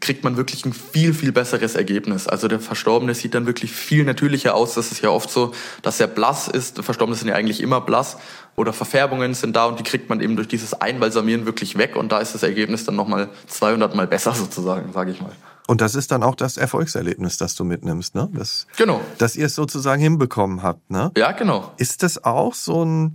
[0.00, 2.28] kriegt man wirklich ein viel, viel besseres Ergebnis.
[2.28, 4.74] Also der Verstorbene sieht dann wirklich viel natürlicher aus.
[4.74, 6.82] Das ist ja oft so, dass er blass ist.
[6.82, 8.18] Verstorbene sind ja eigentlich immer blass.
[8.56, 11.96] Oder Verfärbungen sind da und die kriegt man eben durch dieses Einbalsamieren wirklich weg.
[11.96, 15.32] Und da ist das Ergebnis dann nochmal 200 Mal besser sozusagen, sage ich mal.
[15.66, 18.28] Und das ist dann auch das Erfolgserlebnis, das du mitnimmst, ne?
[18.32, 19.00] Das, genau.
[19.18, 21.10] Dass ihr es sozusagen hinbekommen habt, ne?
[21.16, 21.72] Ja, genau.
[21.76, 23.14] Ist das auch so ein,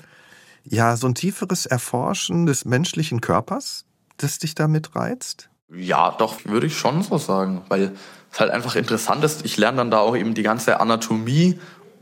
[0.65, 3.85] ja, so ein tieferes Erforschen des menschlichen Körpers,
[4.17, 5.50] das dich damit reizt?
[5.75, 7.93] Ja, doch, würde ich schon so sagen, weil
[8.31, 9.45] es halt einfach interessant ist.
[9.45, 11.59] Ich lerne dann da auch eben die ganze Anatomie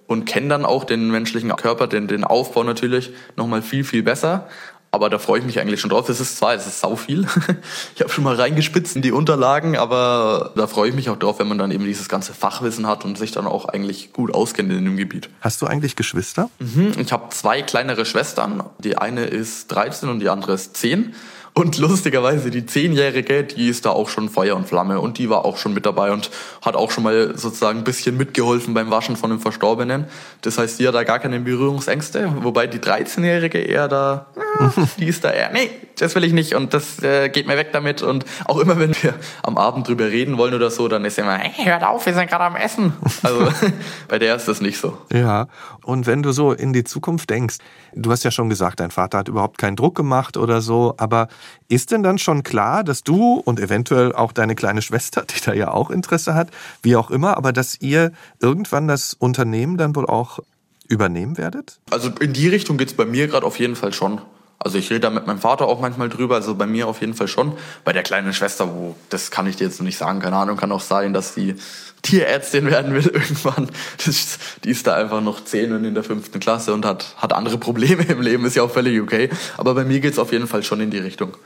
[0.08, 4.48] und kenne dann auch den menschlichen Körper, den, den Aufbau natürlich nochmal viel, viel besser.
[4.92, 6.10] Aber da freue ich mich eigentlich schon drauf.
[6.10, 7.28] Es ist zwar, es ist sau viel.
[7.96, 11.40] Ich habe schon mal reingespitzt in die Unterlagen, aber da freue ich mich auch drauf,
[11.40, 14.72] wenn man dann eben dieses ganze Fachwissen hat und sich dann auch eigentlich gut auskennt
[14.72, 15.30] in dem Gebiet.
[15.42, 16.50] Hast du eigentlich Geschwister?
[16.60, 18.64] Mhm, ich habe zwei kleinere Schwestern.
[18.80, 21.14] Die eine ist 13 und die andere ist 10.
[21.54, 25.46] Und lustigerweise, die Zehnjährige, die ist da auch schon Feuer und Flamme und die war
[25.46, 26.30] auch schon mit dabei und
[26.62, 30.06] hat auch schon mal sozusagen ein bisschen mitgeholfen beim Waschen von dem Verstorbenen.
[30.42, 34.28] Das heißt, die hat da gar keine Berührungsängste, wobei die 13-Jährige eher da,
[35.00, 35.70] die ist da eher, nee,
[36.02, 38.02] das will ich nicht und das äh, geht mir weg damit.
[38.02, 41.38] Und auch immer, wenn wir am Abend drüber reden wollen oder so, dann ist immer,
[41.38, 42.94] hey, hört auf, wir sind gerade am Essen.
[43.24, 43.48] Also
[44.08, 44.98] bei der ist das nicht so.
[45.12, 45.48] Ja,
[45.84, 47.58] und wenn du so in die Zukunft denkst,
[47.94, 51.28] du hast ja schon gesagt, dein Vater hat überhaupt keinen Druck gemacht oder so, aber
[51.68, 55.54] ist denn dann schon klar, dass du und eventuell auch deine kleine Schwester, die da
[55.54, 56.50] ja auch Interesse hat,
[56.82, 60.40] wie auch immer, aber dass ihr irgendwann das Unternehmen dann wohl auch
[60.88, 61.80] übernehmen werdet?
[61.92, 64.22] Also in die Richtung geht's bei mir gerade auf jeden Fall schon.
[64.62, 67.14] Also ich rede da mit meinem Vater auch manchmal drüber, also bei mir auf jeden
[67.14, 67.54] Fall schon.
[67.86, 70.58] Bei der kleinen Schwester, wo das kann ich dir jetzt noch nicht sagen, keine Ahnung,
[70.58, 71.56] kann auch sein, dass die
[72.02, 73.70] Tierärztin werden will irgendwann.
[74.06, 77.32] Das, die ist da einfach noch zehn und in der fünften Klasse und hat, hat
[77.32, 79.30] andere Probleme im Leben, ist ja auch völlig okay.
[79.58, 81.38] Aber bei mir geht's auf jeden Fall schon in die Richtung.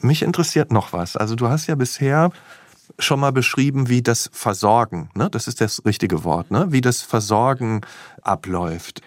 [0.00, 1.16] Mich interessiert noch was.
[1.16, 2.30] Also du hast ja bisher
[2.98, 5.30] schon mal beschrieben, wie das Versorgen, ne?
[5.30, 6.66] das ist das richtige Wort, ne?
[6.70, 7.80] wie das Versorgen
[8.20, 9.00] abläuft.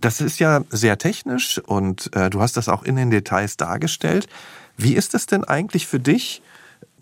[0.00, 4.28] Das ist ja sehr technisch und äh, du hast das auch in den Details dargestellt.
[4.76, 6.42] Wie ist es denn eigentlich für dich,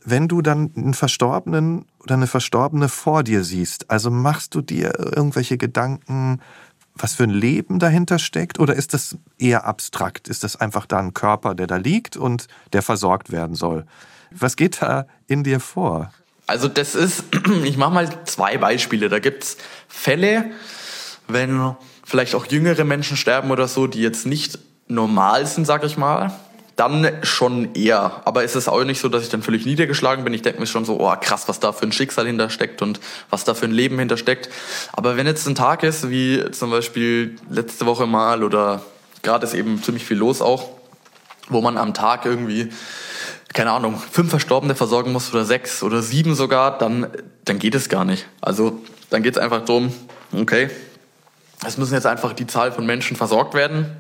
[0.05, 3.91] wenn du dann einen Verstorbenen oder eine Verstorbene vor dir siehst?
[3.91, 6.41] Also machst du dir irgendwelche Gedanken,
[6.95, 8.61] was für ein Leben dahinter steckt?
[8.61, 10.29] Oder ist das eher abstrakt?
[10.29, 13.87] Ist das einfach da ein Körper, der da liegt und der versorgt werden soll?
[14.31, 16.13] Was geht da in dir vor?
[16.47, 17.25] Also das ist,
[17.65, 19.09] ich mache mal zwei Beispiele.
[19.09, 19.57] Da gibt's
[19.89, 20.53] Fälle,
[21.27, 25.97] wenn vielleicht auch jüngere Menschen sterben oder so, die jetzt nicht normal sind, sag ich
[25.97, 26.33] mal,
[26.77, 28.23] dann schon eher.
[28.25, 30.35] Aber es ist auch nicht so, dass ich dann völlig niedergeschlagen bin.
[30.35, 33.45] Ich denke mir schon so, oh krass, was da für ein Schicksal hintersteckt und was
[33.45, 34.51] da für ein Leben hintersteckt.
[34.93, 38.83] Aber wenn jetzt ein Tag ist, wie zum Beispiel letzte Woche mal oder
[39.23, 40.71] gerade ist eben ziemlich viel los auch,
[41.49, 42.71] wo man am Tag irgendwie
[43.55, 47.07] keine Ahnung, fünf Verstorbene versorgen muss oder sechs oder sieben sogar, dann,
[47.45, 48.27] dann geht es gar nicht.
[48.41, 49.95] Also dann geht es einfach darum,
[50.37, 50.71] okay,
[51.67, 53.97] es müssen jetzt einfach die Zahl von Menschen versorgt werden.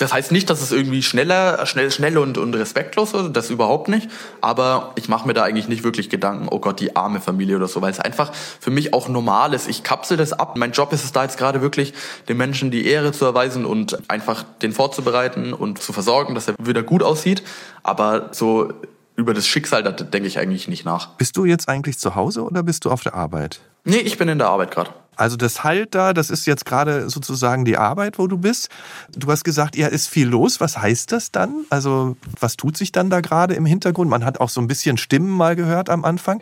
[0.00, 3.88] Das heißt nicht, dass es irgendwie schneller, schnell, schnell und, und respektlos ist, das überhaupt
[3.88, 4.08] nicht.
[4.40, 7.68] Aber ich mache mir da eigentlich nicht wirklich Gedanken, oh Gott, die arme Familie oder
[7.68, 9.68] so, weil es einfach für mich auch normal ist.
[9.68, 10.56] Ich kapsel das ab.
[10.56, 11.92] Mein Job ist es da jetzt gerade wirklich,
[12.28, 16.54] den Menschen die Ehre zu erweisen und einfach den vorzubereiten und zu versorgen, dass er
[16.58, 17.42] wieder gut aussieht.
[17.82, 18.72] Aber so
[19.16, 21.08] über das Schicksal, da denke ich eigentlich nicht nach.
[21.16, 23.60] Bist du jetzt eigentlich zu Hause oder bist du auf der Arbeit?
[23.84, 24.90] Nee, ich bin in der Arbeit gerade.
[25.20, 28.70] Also das Halt da, das ist jetzt gerade sozusagen die Arbeit, wo du bist.
[29.14, 30.60] Du hast gesagt, ja, ist viel los.
[30.60, 31.66] Was heißt das dann?
[31.68, 34.08] Also was tut sich dann da gerade im Hintergrund?
[34.08, 36.40] Man hat auch so ein bisschen Stimmen mal gehört am Anfang.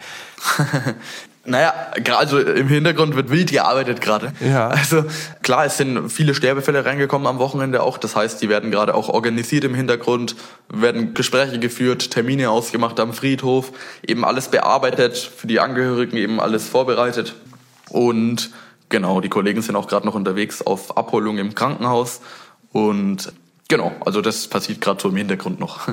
[1.44, 1.72] Naja,
[2.18, 4.34] also im Hintergrund wird wild gearbeitet gerade.
[4.38, 4.68] Ja.
[4.68, 5.04] Also
[5.42, 7.96] klar, es sind viele Sterbefälle reingekommen am Wochenende auch.
[7.96, 10.36] Das heißt, die werden gerade auch organisiert im Hintergrund,
[10.68, 13.72] werden Gespräche geführt, Termine ausgemacht am Friedhof,
[14.06, 17.34] eben alles bearbeitet, für die Angehörigen eben alles vorbereitet.
[17.88, 18.50] Und
[18.88, 22.20] genau, die Kollegen sind auch gerade noch unterwegs auf Abholung im Krankenhaus.
[22.72, 23.32] Und
[23.68, 25.88] genau, also das passiert gerade so im Hintergrund noch.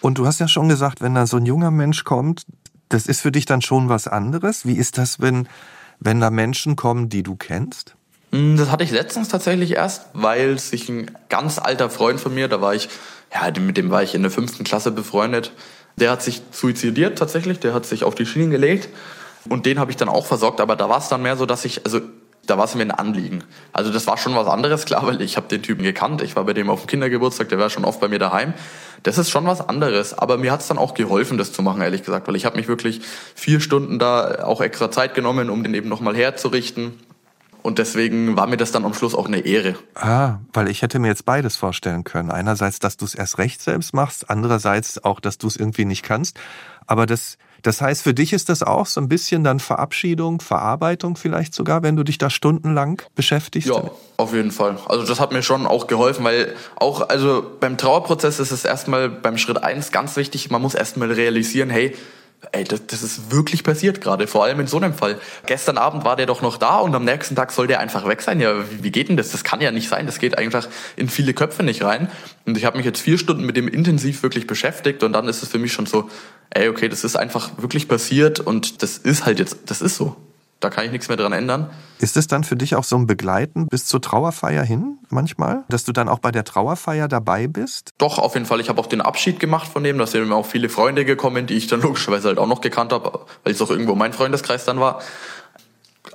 [0.00, 2.44] Und du hast ja schon gesagt, wenn da so ein junger Mensch kommt,
[2.88, 4.66] das ist für dich dann schon was anderes.
[4.66, 5.48] Wie ist das, wenn,
[5.98, 7.96] wenn da Menschen kommen, die du kennst?
[8.30, 12.48] Hm, das hatte ich letztens tatsächlich erst, weil sich ein ganz alter Freund von mir,
[12.48, 12.88] da war ich,
[13.32, 15.52] ja, mit dem war ich in der fünften Klasse befreundet,
[15.96, 18.88] der hat sich suizidiert tatsächlich, der hat sich auf die Schienen gelegt
[19.48, 21.64] und den habe ich dann auch versorgt, aber da war es dann mehr so, dass
[21.64, 22.00] ich, also
[22.46, 23.44] da war es mir ein Anliegen.
[23.72, 26.22] Also das war schon was anderes, klar, weil ich habe den Typen gekannt.
[26.22, 28.54] Ich war bei dem auf dem Kindergeburtstag, der war schon oft bei mir daheim.
[29.02, 31.82] Das ist schon was anderes, aber mir hat es dann auch geholfen, das zu machen,
[31.82, 33.02] ehrlich gesagt, weil ich habe mich wirklich
[33.34, 36.94] vier Stunden da auch extra Zeit genommen, um den eben nochmal herzurichten.
[37.64, 39.74] Und deswegen war mir das dann am Schluss auch eine Ehre.
[39.94, 42.30] Ah, weil ich hätte mir jetzt beides vorstellen können.
[42.30, 46.02] Einerseits, dass du es erst recht selbst machst, andererseits auch, dass du es irgendwie nicht
[46.02, 46.38] kannst.
[46.86, 51.16] Aber das das heißt, für dich ist das auch so ein bisschen dann Verabschiedung, Verarbeitung
[51.16, 53.68] vielleicht sogar, wenn du dich da stundenlang beschäftigst?
[53.70, 54.76] Ja, auf jeden Fall.
[54.86, 59.08] Also das hat mir schon auch geholfen, weil auch, also beim Trauerprozess ist es erstmal
[59.08, 61.96] beim Schritt eins ganz wichtig, man muss erstmal realisieren, hey,
[62.52, 65.18] Ey, das, das ist wirklich passiert gerade, vor allem in so einem Fall.
[65.46, 68.22] Gestern Abend war der doch noch da und am nächsten Tag soll der einfach weg
[68.22, 68.40] sein.
[68.40, 69.30] Ja, wie, wie geht denn das?
[69.30, 70.06] Das kann ja nicht sein.
[70.06, 72.10] Das geht einfach in viele Köpfe nicht rein.
[72.46, 75.42] Und ich habe mich jetzt vier Stunden mit dem intensiv wirklich beschäftigt und dann ist
[75.42, 76.10] es für mich schon so,
[76.50, 80.16] ey, okay, das ist einfach wirklich passiert und das ist halt jetzt, das ist so
[80.64, 81.68] Da kann ich nichts mehr dran ändern.
[81.98, 85.64] Ist es dann für dich auch so ein Begleiten bis zur Trauerfeier hin manchmal?
[85.68, 87.90] Dass du dann auch bei der Trauerfeier dabei bist?
[87.98, 88.60] Doch, auf jeden Fall.
[88.60, 89.98] Ich habe auch den Abschied gemacht von dem.
[89.98, 92.94] Da sind mir auch viele Freunde gekommen, die ich dann logischerweise halt auch noch gekannt
[92.94, 95.02] habe, weil es auch irgendwo mein Freundeskreis dann war.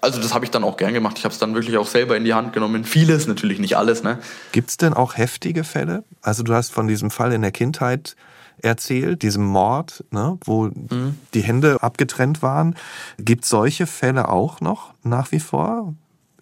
[0.02, 1.20] Also das habe ich dann auch gern gemacht.
[1.20, 2.86] Ich habe es dann wirklich auch selber in die Hand genommen.
[2.86, 4.02] Vieles, natürlich nicht alles.
[4.02, 4.18] Ne?
[4.52, 6.06] Gibt es denn auch heftige Fälle?
[6.24, 8.16] Also du hast von diesem Fall in der Kindheit
[8.62, 11.18] erzählt, diesem Mord, ne, wo mhm.
[11.34, 12.76] die Hände abgetrennt waren.
[13.18, 15.94] Gibt es solche Fälle auch noch nach wie vor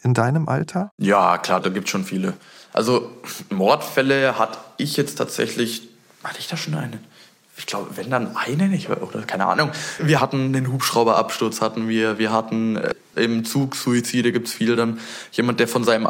[0.03, 0.91] in deinem Alter?
[0.97, 2.33] Ja, klar, da gibt es schon viele.
[2.73, 3.09] Also
[3.49, 5.89] Mordfälle hatte ich jetzt tatsächlich,
[6.23, 6.99] hatte ich da schon einen?
[7.57, 9.71] ich glaube, wenn dann einen, ich, oder keine Ahnung.
[9.97, 14.99] Wir hatten den Hubschrauberabsturz, hatten wir, wir hatten äh, im Zug Suizide, gibt's viel dann.
[15.31, 16.07] Jemand, der von seinem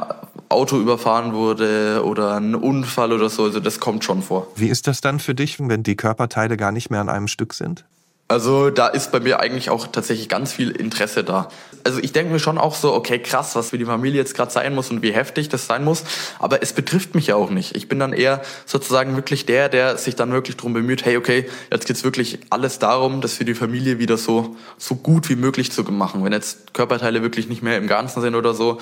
[0.49, 4.47] Auto überfahren wurde oder ein Unfall oder so, also das kommt schon vor.
[4.55, 7.53] Wie ist das dann für dich, wenn die Körperteile gar nicht mehr an einem Stück
[7.53, 7.85] sind?
[8.29, 11.47] Also da ist bei mir eigentlich auch tatsächlich ganz viel Interesse da.
[11.85, 14.51] Also ich denke mir schon auch so, okay, krass, was für die Familie jetzt gerade
[14.51, 16.03] sein muss und wie heftig das sein muss.
[16.37, 17.77] Aber es betrifft mich ja auch nicht.
[17.77, 21.49] Ich bin dann eher sozusagen wirklich der, der sich dann wirklich darum bemüht, hey, okay,
[21.71, 25.71] jetzt geht's wirklich alles darum, das für die Familie wieder so, so gut wie möglich
[25.71, 26.25] zu machen.
[26.25, 28.79] Wenn jetzt Körperteile wirklich nicht mehr im Ganzen sind oder so,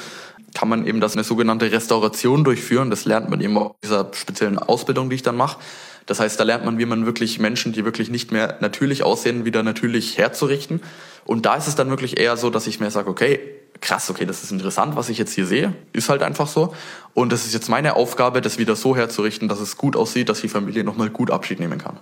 [0.55, 2.89] kann man eben das eine sogenannte Restauration durchführen.
[2.89, 5.59] Das lernt man eben in dieser speziellen Ausbildung, die ich dann mache.
[6.07, 9.43] Das heißt, da lernt man, wie man wirklich Menschen, die wirklich nicht mehr natürlich aussehen,
[9.45, 10.81] wieder natürlich herzurichten.
[11.25, 13.39] Und da ist es dann wirklich eher so, dass ich mir sage, okay,
[13.81, 16.73] krass, okay, das ist interessant, was ich jetzt hier sehe, ist halt einfach so.
[17.13, 20.41] Und das ist jetzt meine Aufgabe, das wieder so herzurichten, dass es gut aussieht, dass
[20.41, 21.97] die Familie nochmal gut Abschied nehmen kann.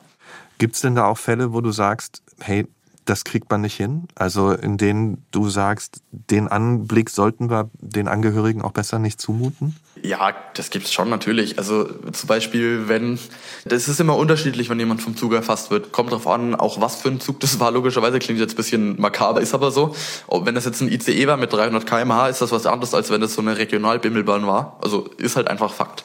[0.60, 2.68] Gibt es denn da auch Fälle, wo du sagst, hey,
[3.06, 4.08] das kriegt man nicht hin?
[4.16, 9.76] Also in denen du sagst, den Anblick sollten wir den Angehörigen auch besser nicht zumuten?
[10.02, 11.58] Ja, das gibt's schon natürlich.
[11.58, 13.18] Also zum Beispiel, wenn,
[13.66, 15.92] das ist immer unterschiedlich, wenn jemand vom Zug erfasst wird.
[15.92, 17.72] Kommt drauf an, auch was für ein Zug das war.
[17.72, 19.96] Logischerweise klingt jetzt ein bisschen makaber, ist aber so.
[20.30, 23.22] Wenn das jetzt ein ICE war mit 300 km/h, ist das was anderes, als wenn
[23.22, 24.78] das so eine Regionalbimmelbahn war.
[24.82, 26.04] Also ist halt einfach Fakt.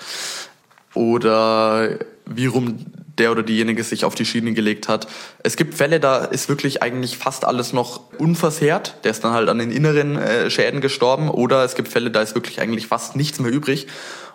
[0.94, 2.84] Oder wie rum
[3.18, 5.08] der oder diejenige sich auf die Schiene gelegt hat.
[5.42, 8.96] Es gibt Fälle, da ist wirklich eigentlich fast alles noch unversehrt.
[9.04, 11.28] Der ist dann halt an den inneren äh, Schäden gestorben.
[11.28, 13.86] Oder es gibt Fälle, da ist wirklich eigentlich fast nichts mehr übrig.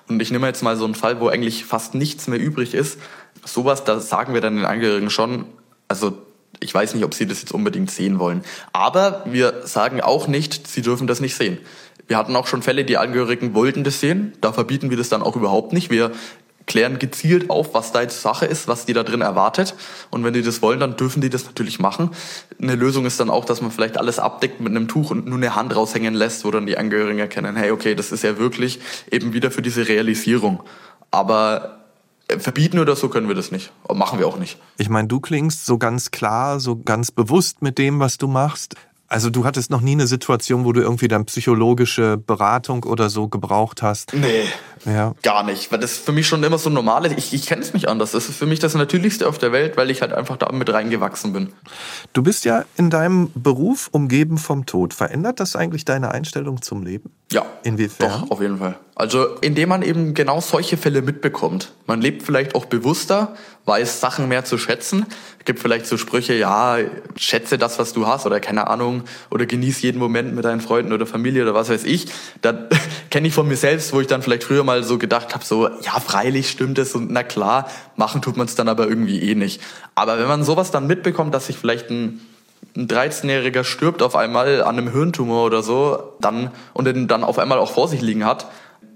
[0.07, 2.99] Und ich nehme jetzt mal so einen Fall, wo eigentlich fast nichts mehr übrig ist.
[3.45, 5.45] Sowas, da sagen wir dann den Angehörigen schon,
[5.87, 6.17] also
[6.59, 8.43] ich weiß nicht, ob sie das jetzt unbedingt sehen wollen.
[8.71, 11.57] Aber wir sagen auch nicht, sie dürfen das nicht sehen.
[12.07, 14.33] Wir hatten auch schon Fälle, die Angehörigen wollten das sehen.
[14.41, 15.89] Da verbieten wir das dann auch überhaupt nicht.
[15.89, 16.11] Wir
[16.65, 19.75] klären gezielt auf, was da jetzt Sache ist, was die da drin erwartet.
[20.09, 22.11] Und wenn die das wollen, dann dürfen die das natürlich machen.
[22.61, 25.37] Eine Lösung ist dann auch, dass man vielleicht alles abdeckt mit einem Tuch und nur
[25.37, 28.79] eine Hand raushängen lässt, wo dann die Angehörigen erkennen, hey, okay, das ist ja wirklich
[29.11, 30.63] eben wieder für diese Realisierung.
[31.11, 31.79] Aber
[32.27, 33.71] äh, verbieten oder so können wir das nicht.
[33.93, 34.57] Machen wir auch nicht.
[34.77, 38.75] Ich meine, du klingst so ganz klar, so ganz bewusst mit dem, was du machst.
[39.13, 43.27] Also du hattest noch nie eine Situation, wo du irgendwie dann psychologische Beratung oder so
[43.27, 44.11] gebraucht hast?
[44.13, 44.45] Nee,
[44.85, 45.13] ja.
[45.21, 45.71] gar nicht.
[45.71, 47.17] Weil das für mich schon immer so normal ist.
[47.17, 48.11] Ich, ich kenne es nicht anders.
[48.11, 50.71] Das ist für mich das Natürlichste auf der Welt, weil ich halt einfach da mit
[50.71, 51.53] reingewachsen bin.
[52.13, 54.93] Du bist ja in deinem Beruf umgeben vom Tod.
[54.93, 57.11] Verändert das eigentlich deine Einstellung zum Leben?
[57.31, 57.45] Ja.
[57.63, 58.09] Inwiefern?
[58.09, 58.77] Doch, auf jeden Fall.
[58.95, 61.73] Also indem man eben genau solche Fälle mitbekommt.
[61.87, 65.07] Man lebt vielleicht auch bewusster, weiß Sachen mehr zu schätzen.
[65.39, 66.77] Es gibt vielleicht so Sprüche, ja,
[67.15, 70.93] schätze das, was du hast oder keine Ahnung oder genieß jeden Moment mit deinen Freunden
[70.93, 72.07] oder Familie oder was weiß ich.
[72.41, 72.69] Da
[73.09, 75.67] kenne ich von mir selbst, wo ich dann vielleicht früher mal so gedacht habe, so,
[75.67, 79.35] ja, freilich stimmt es und na klar, machen tut man es dann aber irgendwie eh
[79.35, 79.61] nicht.
[79.93, 82.21] Aber wenn man sowas dann mitbekommt, dass sich vielleicht ein
[82.75, 87.37] ein 13-Jähriger stirbt auf einmal an einem Hirntumor oder so, dann und den dann auf
[87.37, 88.47] einmal auch vor sich liegen hat,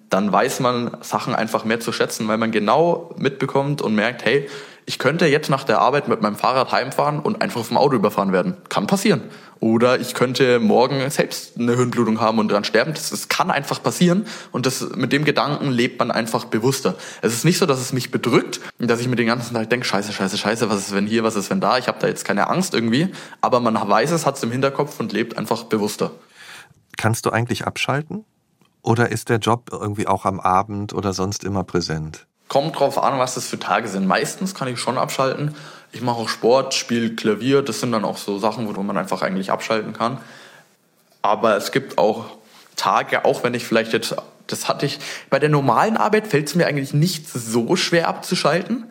[0.10, 4.50] dann weiß man Sachen einfach mehr zu schätzen, weil man genau mitbekommt und merkt, hey,
[4.90, 8.32] ich könnte jetzt nach der Arbeit mit meinem Fahrrad heimfahren und einfach vom Auto überfahren
[8.32, 8.56] werden.
[8.70, 9.22] Kann passieren.
[9.60, 12.94] Oder ich könnte morgen selbst eine Hirnblutung haben und dran sterben.
[12.94, 14.26] Das, das kann einfach passieren.
[14.54, 16.96] Und das, mit dem Gedanken lebt man einfach bewusster.
[17.22, 19.86] Es ist nicht so, dass es mich bedrückt dass ich mir den ganzen Tag denke,
[19.86, 21.78] scheiße, scheiße, scheiße, was ist wenn hier, was ist wenn da.
[21.78, 23.10] Ich habe da jetzt keine Angst irgendwie.
[23.42, 26.12] Aber man weiß es, hat es im Hinterkopf und lebt einfach bewusster.
[26.96, 28.24] Kannst du eigentlich abschalten?
[28.84, 32.26] Oder ist der Job irgendwie auch am Abend oder sonst immer präsent?
[32.48, 34.08] Kommt drauf an, was das für Tage sind.
[34.08, 35.56] Meistens kann ich schon abschalten.
[35.92, 37.62] Ich mache auch Sport, spiele Klavier.
[37.62, 40.20] Das sind dann auch so Sachen, wo man einfach eigentlich abschalten kann.
[41.22, 42.26] Aber es gibt auch
[42.76, 44.16] Tage, auch wenn ich vielleicht jetzt,
[44.48, 48.86] das hatte ich, bei der normalen Arbeit fällt es mir eigentlich nicht so schwer abzuschalten.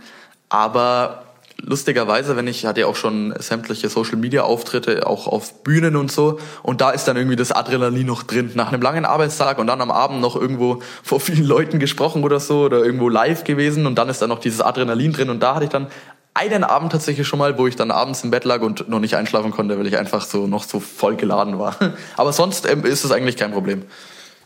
[0.49, 1.26] Aber
[1.61, 6.11] lustigerweise, wenn ich hatte ja auch schon sämtliche Social Media Auftritte, auch auf Bühnen und
[6.13, 8.51] so, und da ist dann irgendwie das Adrenalin noch drin.
[8.55, 12.41] Nach einem langen Arbeitstag und dann am Abend noch irgendwo vor vielen Leuten gesprochen oder
[12.41, 15.55] so oder irgendwo live gewesen und dann ist da noch dieses Adrenalin drin und da
[15.55, 15.89] hatte ich dann
[16.35, 19.17] einen Abend tatsächlich schon mal, wo ich dann abends im Bett lag und noch nicht
[19.17, 21.77] einschlafen konnte, weil ich einfach so noch so voll geladen war.
[22.17, 23.85] Aber sonst ähm, ist es eigentlich kein Problem.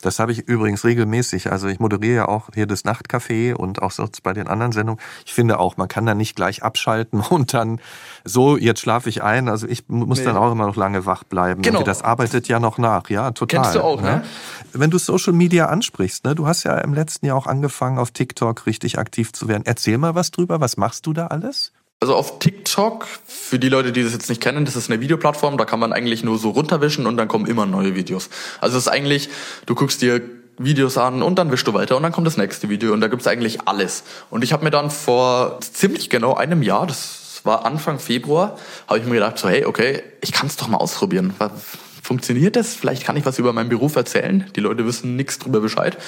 [0.02, 1.52] Das habe ich übrigens regelmäßig.
[1.52, 5.00] Also ich moderiere ja auch hier das Nachtcafé und auch sonst bei den anderen Sendungen.
[5.26, 7.80] Ich finde auch, man kann da nicht gleich abschalten und dann
[8.24, 9.48] so, jetzt schlafe ich ein.
[9.48, 10.24] Also ich muss nee.
[10.24, 11.62] dann auch immer noch lange wach bleiben.
[11.62, 11.82] Genau.
[11.82, 13.62] das arbeitet ja noch nach, ja, total.
[13.62, 14.16] Kennst du auch, ne?
[14.16, 14.24] ne?
[14.72, 18.10] Wenn du Social Media ansprichst, ne, du hast ja im letzten Jahr auch angefangen, auf
[18.10, 19.62] TikTok richtig aktiv zu werden.
[19.66, 20.60] Erzähl mal was drüber.
[20.60, 21.72] Was machst du da alles?
[22.02, 25.58] Also auf TikTok, für die Leute, die das jetzt nicht kennen, das ist eine Videoplattform,
[25.58, 28.30] da kann man eigentlich nur so runterwischen und dann kommen immer neue Videos.
[28.58, 29.28] Also es ist eigentlich,
[29.66, 30.22] du guckst dir
[30.56, 33.08] Videos an und dann wischst du weiter und dann kommt das nächste Video und da
[33.08, 34.04] gibt's eigentlich alles.
[34.30, 38.98] Und ich habe mir dann vor ziemlich genau einem Jahr, das war Anfang Februar, habe
[38.98, 41.34] ich mir gedacht, so hey, okay, ich kann es doch mal ausprobieren.
[42.02, 42.74] Funktioniert das?
[42.74, 44.46] Vielleicht kann ich was über meinen Beruf erzählen.
[44.56, 45.98] Die Leute wissen nichts drüber Bescheid.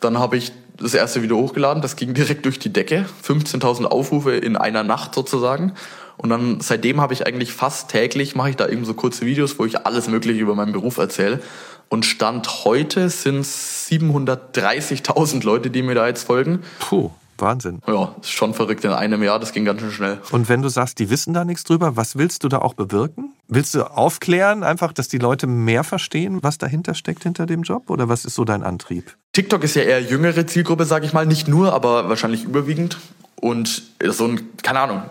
[0.00, 4.32] Dann habe ich das erste Video hochgeladen, das ging direkt durch die Decke, 15.000 Aufrufe
[4.32, 5.72] in einer Nacht sozusagen.
[6.16, 9.58] Und dann seitdem habe ich eigentlich fast täglich mache ich da eben so kurze Videos,
[9.58, 11.40] wo ich alles Mögliche über meinen Beruf erzähle.
[11.88, 16.60] Und Stand heute sind 730.000 Leute, die mir da jetzt folgen.
[16.78, 17.10] Puh.
[17.38, 17.80] Wahnsinn.
[17.86, 20.18] Ja, ist schon verrückt in einem Jahr, das ging ganz schön schnell.
[20.30, 23.31] Und wenn du sagst, die wissen da nichts drüber, was willst du da auch bewirken?
[23.54, 27.90] Willst du aufklären, einfach, dass die Leute mehr verstehen, was dahinter steckt hinter dem Job?
[27.90, 29.14] Oder was ist so dein Antrieb?
[29.32, 31.26] TikTok ist ja eher jüngere Zielgruppe, sage ich mal.
[31.26, 32.96] Nicht nur, aber wahrscheinlich überwiegend.
[33.36, 35.02] Und so ein, keine Ahnung,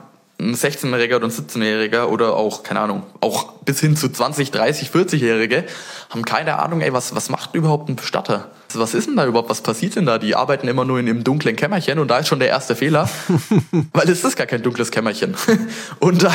[0.41, 4.89] ein 16-Jähriger oder ein 17-Jähriger oder auch, keine Ahnung, auch bis hin zu 20, 30,
[4.89, 5.65] 40-Jährige
[6.09, 8.49] haben keine Ahnung, ey, was, was macht überhaupt ein Bestatter?
[8.73, 9.49] Was ist denn da überhaupt?
[9.49, 10.17] Was passiert denn da?
[10.17, 13.09] Die arbeiten immer nur in einem dunklen Kämmerchen und da ist schon der erste Fehler,
[13.93, 15.35] weil es ist gar kein dunkles Kämmerchen.
[15.99, 16.33] Und da,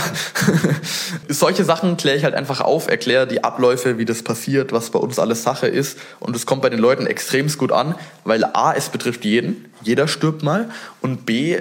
[1.29, 4.99] solche Sachen kläre ich halt einfach auf, erkläre die Abläufe, wie das passiert, was bei
[4.99, 8.73] uns alles Sache ist und es kommt bei den Leuten extremst gut an, weil A,
[8.73, 11.61] es betrifft jeden, jeder stirbt mal und B,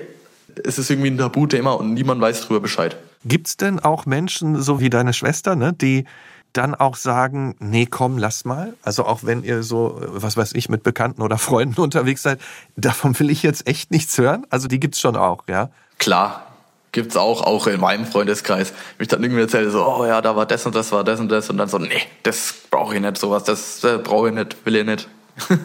[0.63, 2.97] es ist irgendwie ein Tabuthema und niemand weiß darüber Bescheid.
[3.25, 6.05] Gibt's denn auch Menschen, so wie deine Schwester, ne, die
[6.53, 8.73] dann auch sagen, nee, komm, lass mal.
[8.81, 12.39] Also auch wenn ihr so, was weiß ich, mit Bekannten oder Freunden unterwegs seid,
[12.75, 14.45] davon will ich jetzt echt nichts hören.
[14.49, 15.69] Also die gibt's schon auch, ja?
[15.97, 16.45] Klar,
[16.91, 18.73] gibt's auch, auch in meinem Freundeskreis.
[18.97, 21.29] Mich dann irgendwie erzählt, so, oh ja, da war das und das, war das und
[21.29, 24.65] das und dann so, nee, das brauche ich nicht, sowas, das, das brauche ich nicht,
[24.65, 25.09] will ich nicht.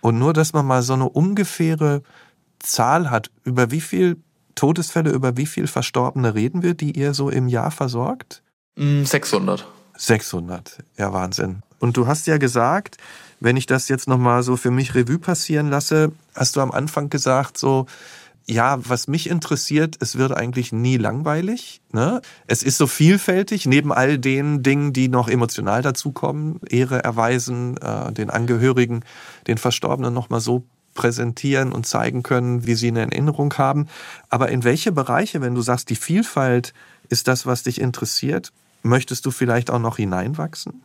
[0.00, 2.02] und nur, dass man mal so eine ungefähre
[2.64, 4.16] Zahl hat, über wie viel
[4.54, 8.42] Todesfälle, über wie viel Verstorbene reden wir, die ihr so im Jahr versorgt?
[8.76, 9.62] 600.
[9.62, 9.64] Mm,
[9.96, 11.62] 600, ja Wahnsinn.
[11.78, 12.96] Und du hast ja gesagt,
[13.40, 17.10] wenn ich das jetzt nochmal so für mich Revue passieren lasse, hast du am Anfang
[17.10, 17.86] gesagt, so,
[18.46, 21.80] ja, was mich interessiert, es wird eigentlich nie langweilig.
[21.92, 22.20] Ne?
[22.46, 28.12] Es ist so vielfältig, neben all den Dingen, die noch emotional dazukommen, Ehre erweisen, äh,
[28.12, 29.04] den Angehörigen,
[29.46, 30.64] den Verstorbenen nochmal so
[30.94, 33.88] präsentieren und zeigen können, wie sie eine Erinnerung haben.
[34.28, 36.72] Aber in welche Bereiche, wenn du sagst, die Vielfalt
[37.08, 38.52] ist das, was dich interessiert,
[38.82, 40.82] möchtest du vielleicht auch noch hineinwachsen?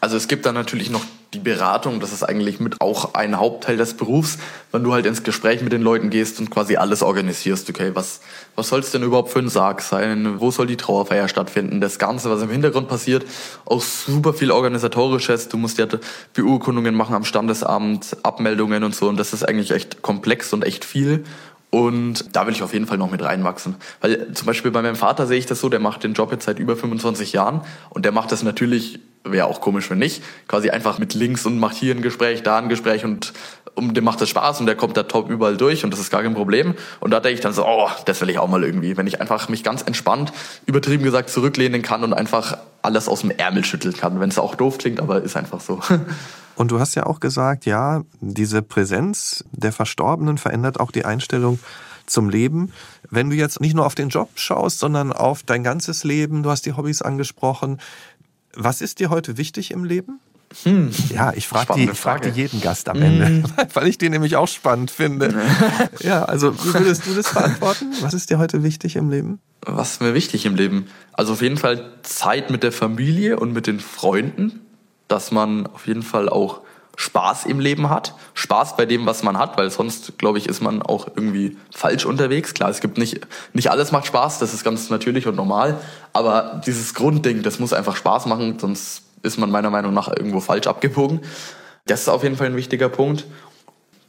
[0.00, 3.78] Also es gibt dann natürlich noch die Beratung, das ist eigentlich mit auch ein Hauptteil
[3.78, 4.36] des Berufs,
[4.70, 7.70] wenn du halt ins Gespräch mit den Leuten gehst und quasi alles organisierst.
[7.70, 8.20] Okay, was,
[8.54, 10.40] was soll es denn überhaupt für ein Sarg sein?
[10.40, 11.80] Wo soll die Trauerfeier stattfinden?
[11.80, 13.24] Das Ganze, was im Hintergrund passiert,
[13.64, 15.48] auch super viel organisatorisches.
[15.48, 15.86] Du musst ja
[16.34, 19.08] Beurkundungen machen am Standesamt, Abmeldungen und so.
[19.08, 21.24] Und das ist eigentlich echt komplex und echt viel.
[21.70, 23.76] Und da will ich auf jeden Fall noch mit reinwachsen.
[24.02, 26.44] Weil zum Beispiel bei meinem Vater sehe ich das so, der macht den Job jetzt
[26.44, 30.70] seit über 25 Jahren und der macht das natürlich, wäre auch komisch, wenn nicht, quasi
[30.70, 33.32] einfach mit links und macht hier ein Gespräch, da ein Gespräch und
[33.74, 36.10] um dem macht das Spaß und der kommt da top überall durch und das ist
[36.10, 36.74] gar kein Problem.
[37.00, 39.20] Und da denke ich dann so, oh, das will ich auch mal irgendwie, wenn ich
[39.20, 40.32] einfach mich ganz entspannt,
[40.66, 44.56] übertrieben gesagt, zurücklehnen kann und einfach alles aus dem Ärmel schütteln kann, wenn es auch
[44.56, 45.80] doof klingt, aber ist einfach so.
[46.54, 51.58] Und du hast ja auch gesagt, ja, diese Präsenz der Verstorbenen verändert auch die Einstellung
[52.06, 52.72] zum Leben.
[53.10, 56.50] Wenn du jetzt nicht nur auf den Job schaust, sondern auf dein ganzes Leben, du
[56.50, 57.80] hast die Hobbys angesprochen.
[58.54, 60.20] Was ist dir heute wichtig im Leben?
[60.64, 60.90] Hm.
[61.08, 63.44] Ja, ich frage die, frag jeden Gast am Ende, hm.
[63.72, 65.34] weil ich den nämlich auch spannend finde.
[66.00, 67.86] ja, also wie würdest du das beantworten?
[68.02, 69.40] Was ist dir heute wichtig im Leben?
[69.64, 70.88] Was ist mir wichtig im Leben?
[71.14, 74.60] Also auf jeden Fall Zeit mit der Familie und mit den Freunden
[75.12, 76.62] dass man auf jeden Fall auch
[76.96, 80.60] Spaß im Leben hat, Spaß bei dem, was man hat, weil sonst, glaube ich, ist
[80.60, 82.54] man auch irgendwie falsch unterwegs.
[82.54, 83.20] Klar, es gibt nicht,
[83.54, 85.78] nicht alles macht Spaß, das ist ganz natürlich und normal,
[86.12, 90.40] aber dieses Grundding, das muss einfach Spaß machen, sonst ist man meiner Meinung nach irgendwo
[90.40, 91.20] falsch abgebogen.
[91.86, 93.24] Das ist auf jeden Fall ein wichtiger Punkt.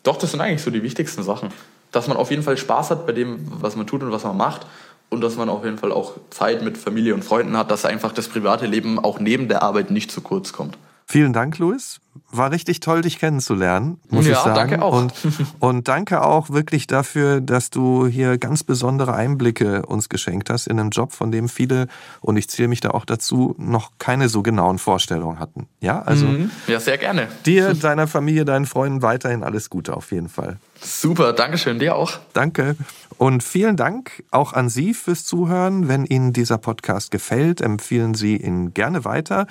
[0.04, 1.50] Doch, das sind eigentlich so die wichtigsten Sachen.
[1.92, 4.36] Dass man auf jeden Fall Spaß hat bei dem, was man tut und was man
[4.36, 4.66] macht
[5.10, 8.12] und dass man auf jeden Fall auch Zeit mit Familie und Freunden hat, dass einfach
[8.12, 10.78] das private Leben auch neben der Arbeit nicht zu kurz kommt.
[11.06, 12.00] Vielen Dank, Luis.
[12.32, 14.56] war richtig toll, dich kennenzulernen, muss Ja, ich sagen.
[14.56, 14.94] danke auch.
[14.94, 15.14] Und,
[15.60, 20.80] und danke auch wirklich dafür, dass du hier ganz besondere Einblicke uns geschenkt hast in
[20.80, 21.88] einen Job, von dem viele,
[22.22, 25.68] und ich zähle mich da auch dazu, noch keine so genauen Vorstellungen hatten.
[25.80, 26.52] Ja, also Mhm.
[26.68, 27.28] Ja, sehr gerne.
[27.46, 30.58] dir, deiner Familie, deinen Freunden weiterhin alles Gute auf jeden Fall.
[30.82, 32.12] Super, Dankeschön, dir auch.
[32.34, 32.76] Danke.
[33.18, 35.88] Und vielen Dank auch an Sie fürs Zuhören.
[35.88, 39.48] Wenn Ihnen dieser Podcast gefällt, empfehlen Sie ihn gerne weiter.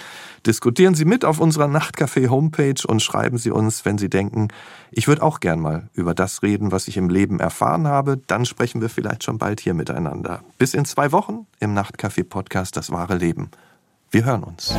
[0.46, 4.48] Diskutieren Sie mit auf unserer Nachtcafé-Homepage und schreiben Sie uns, wenn Sie denken,
[4.90, 8.20] ich würde auch gern mal über das reden, was ich im Leben erfahren habe.
[8.26, 10.42] Dann sprechen wir vielleicht schon bald hier miteinander.
[10.58, 13.50] Bis in zwei Wochen im Nachtcafé-Podcast Das wahre Leben.
[14.10, 14.74] Wir hören uns.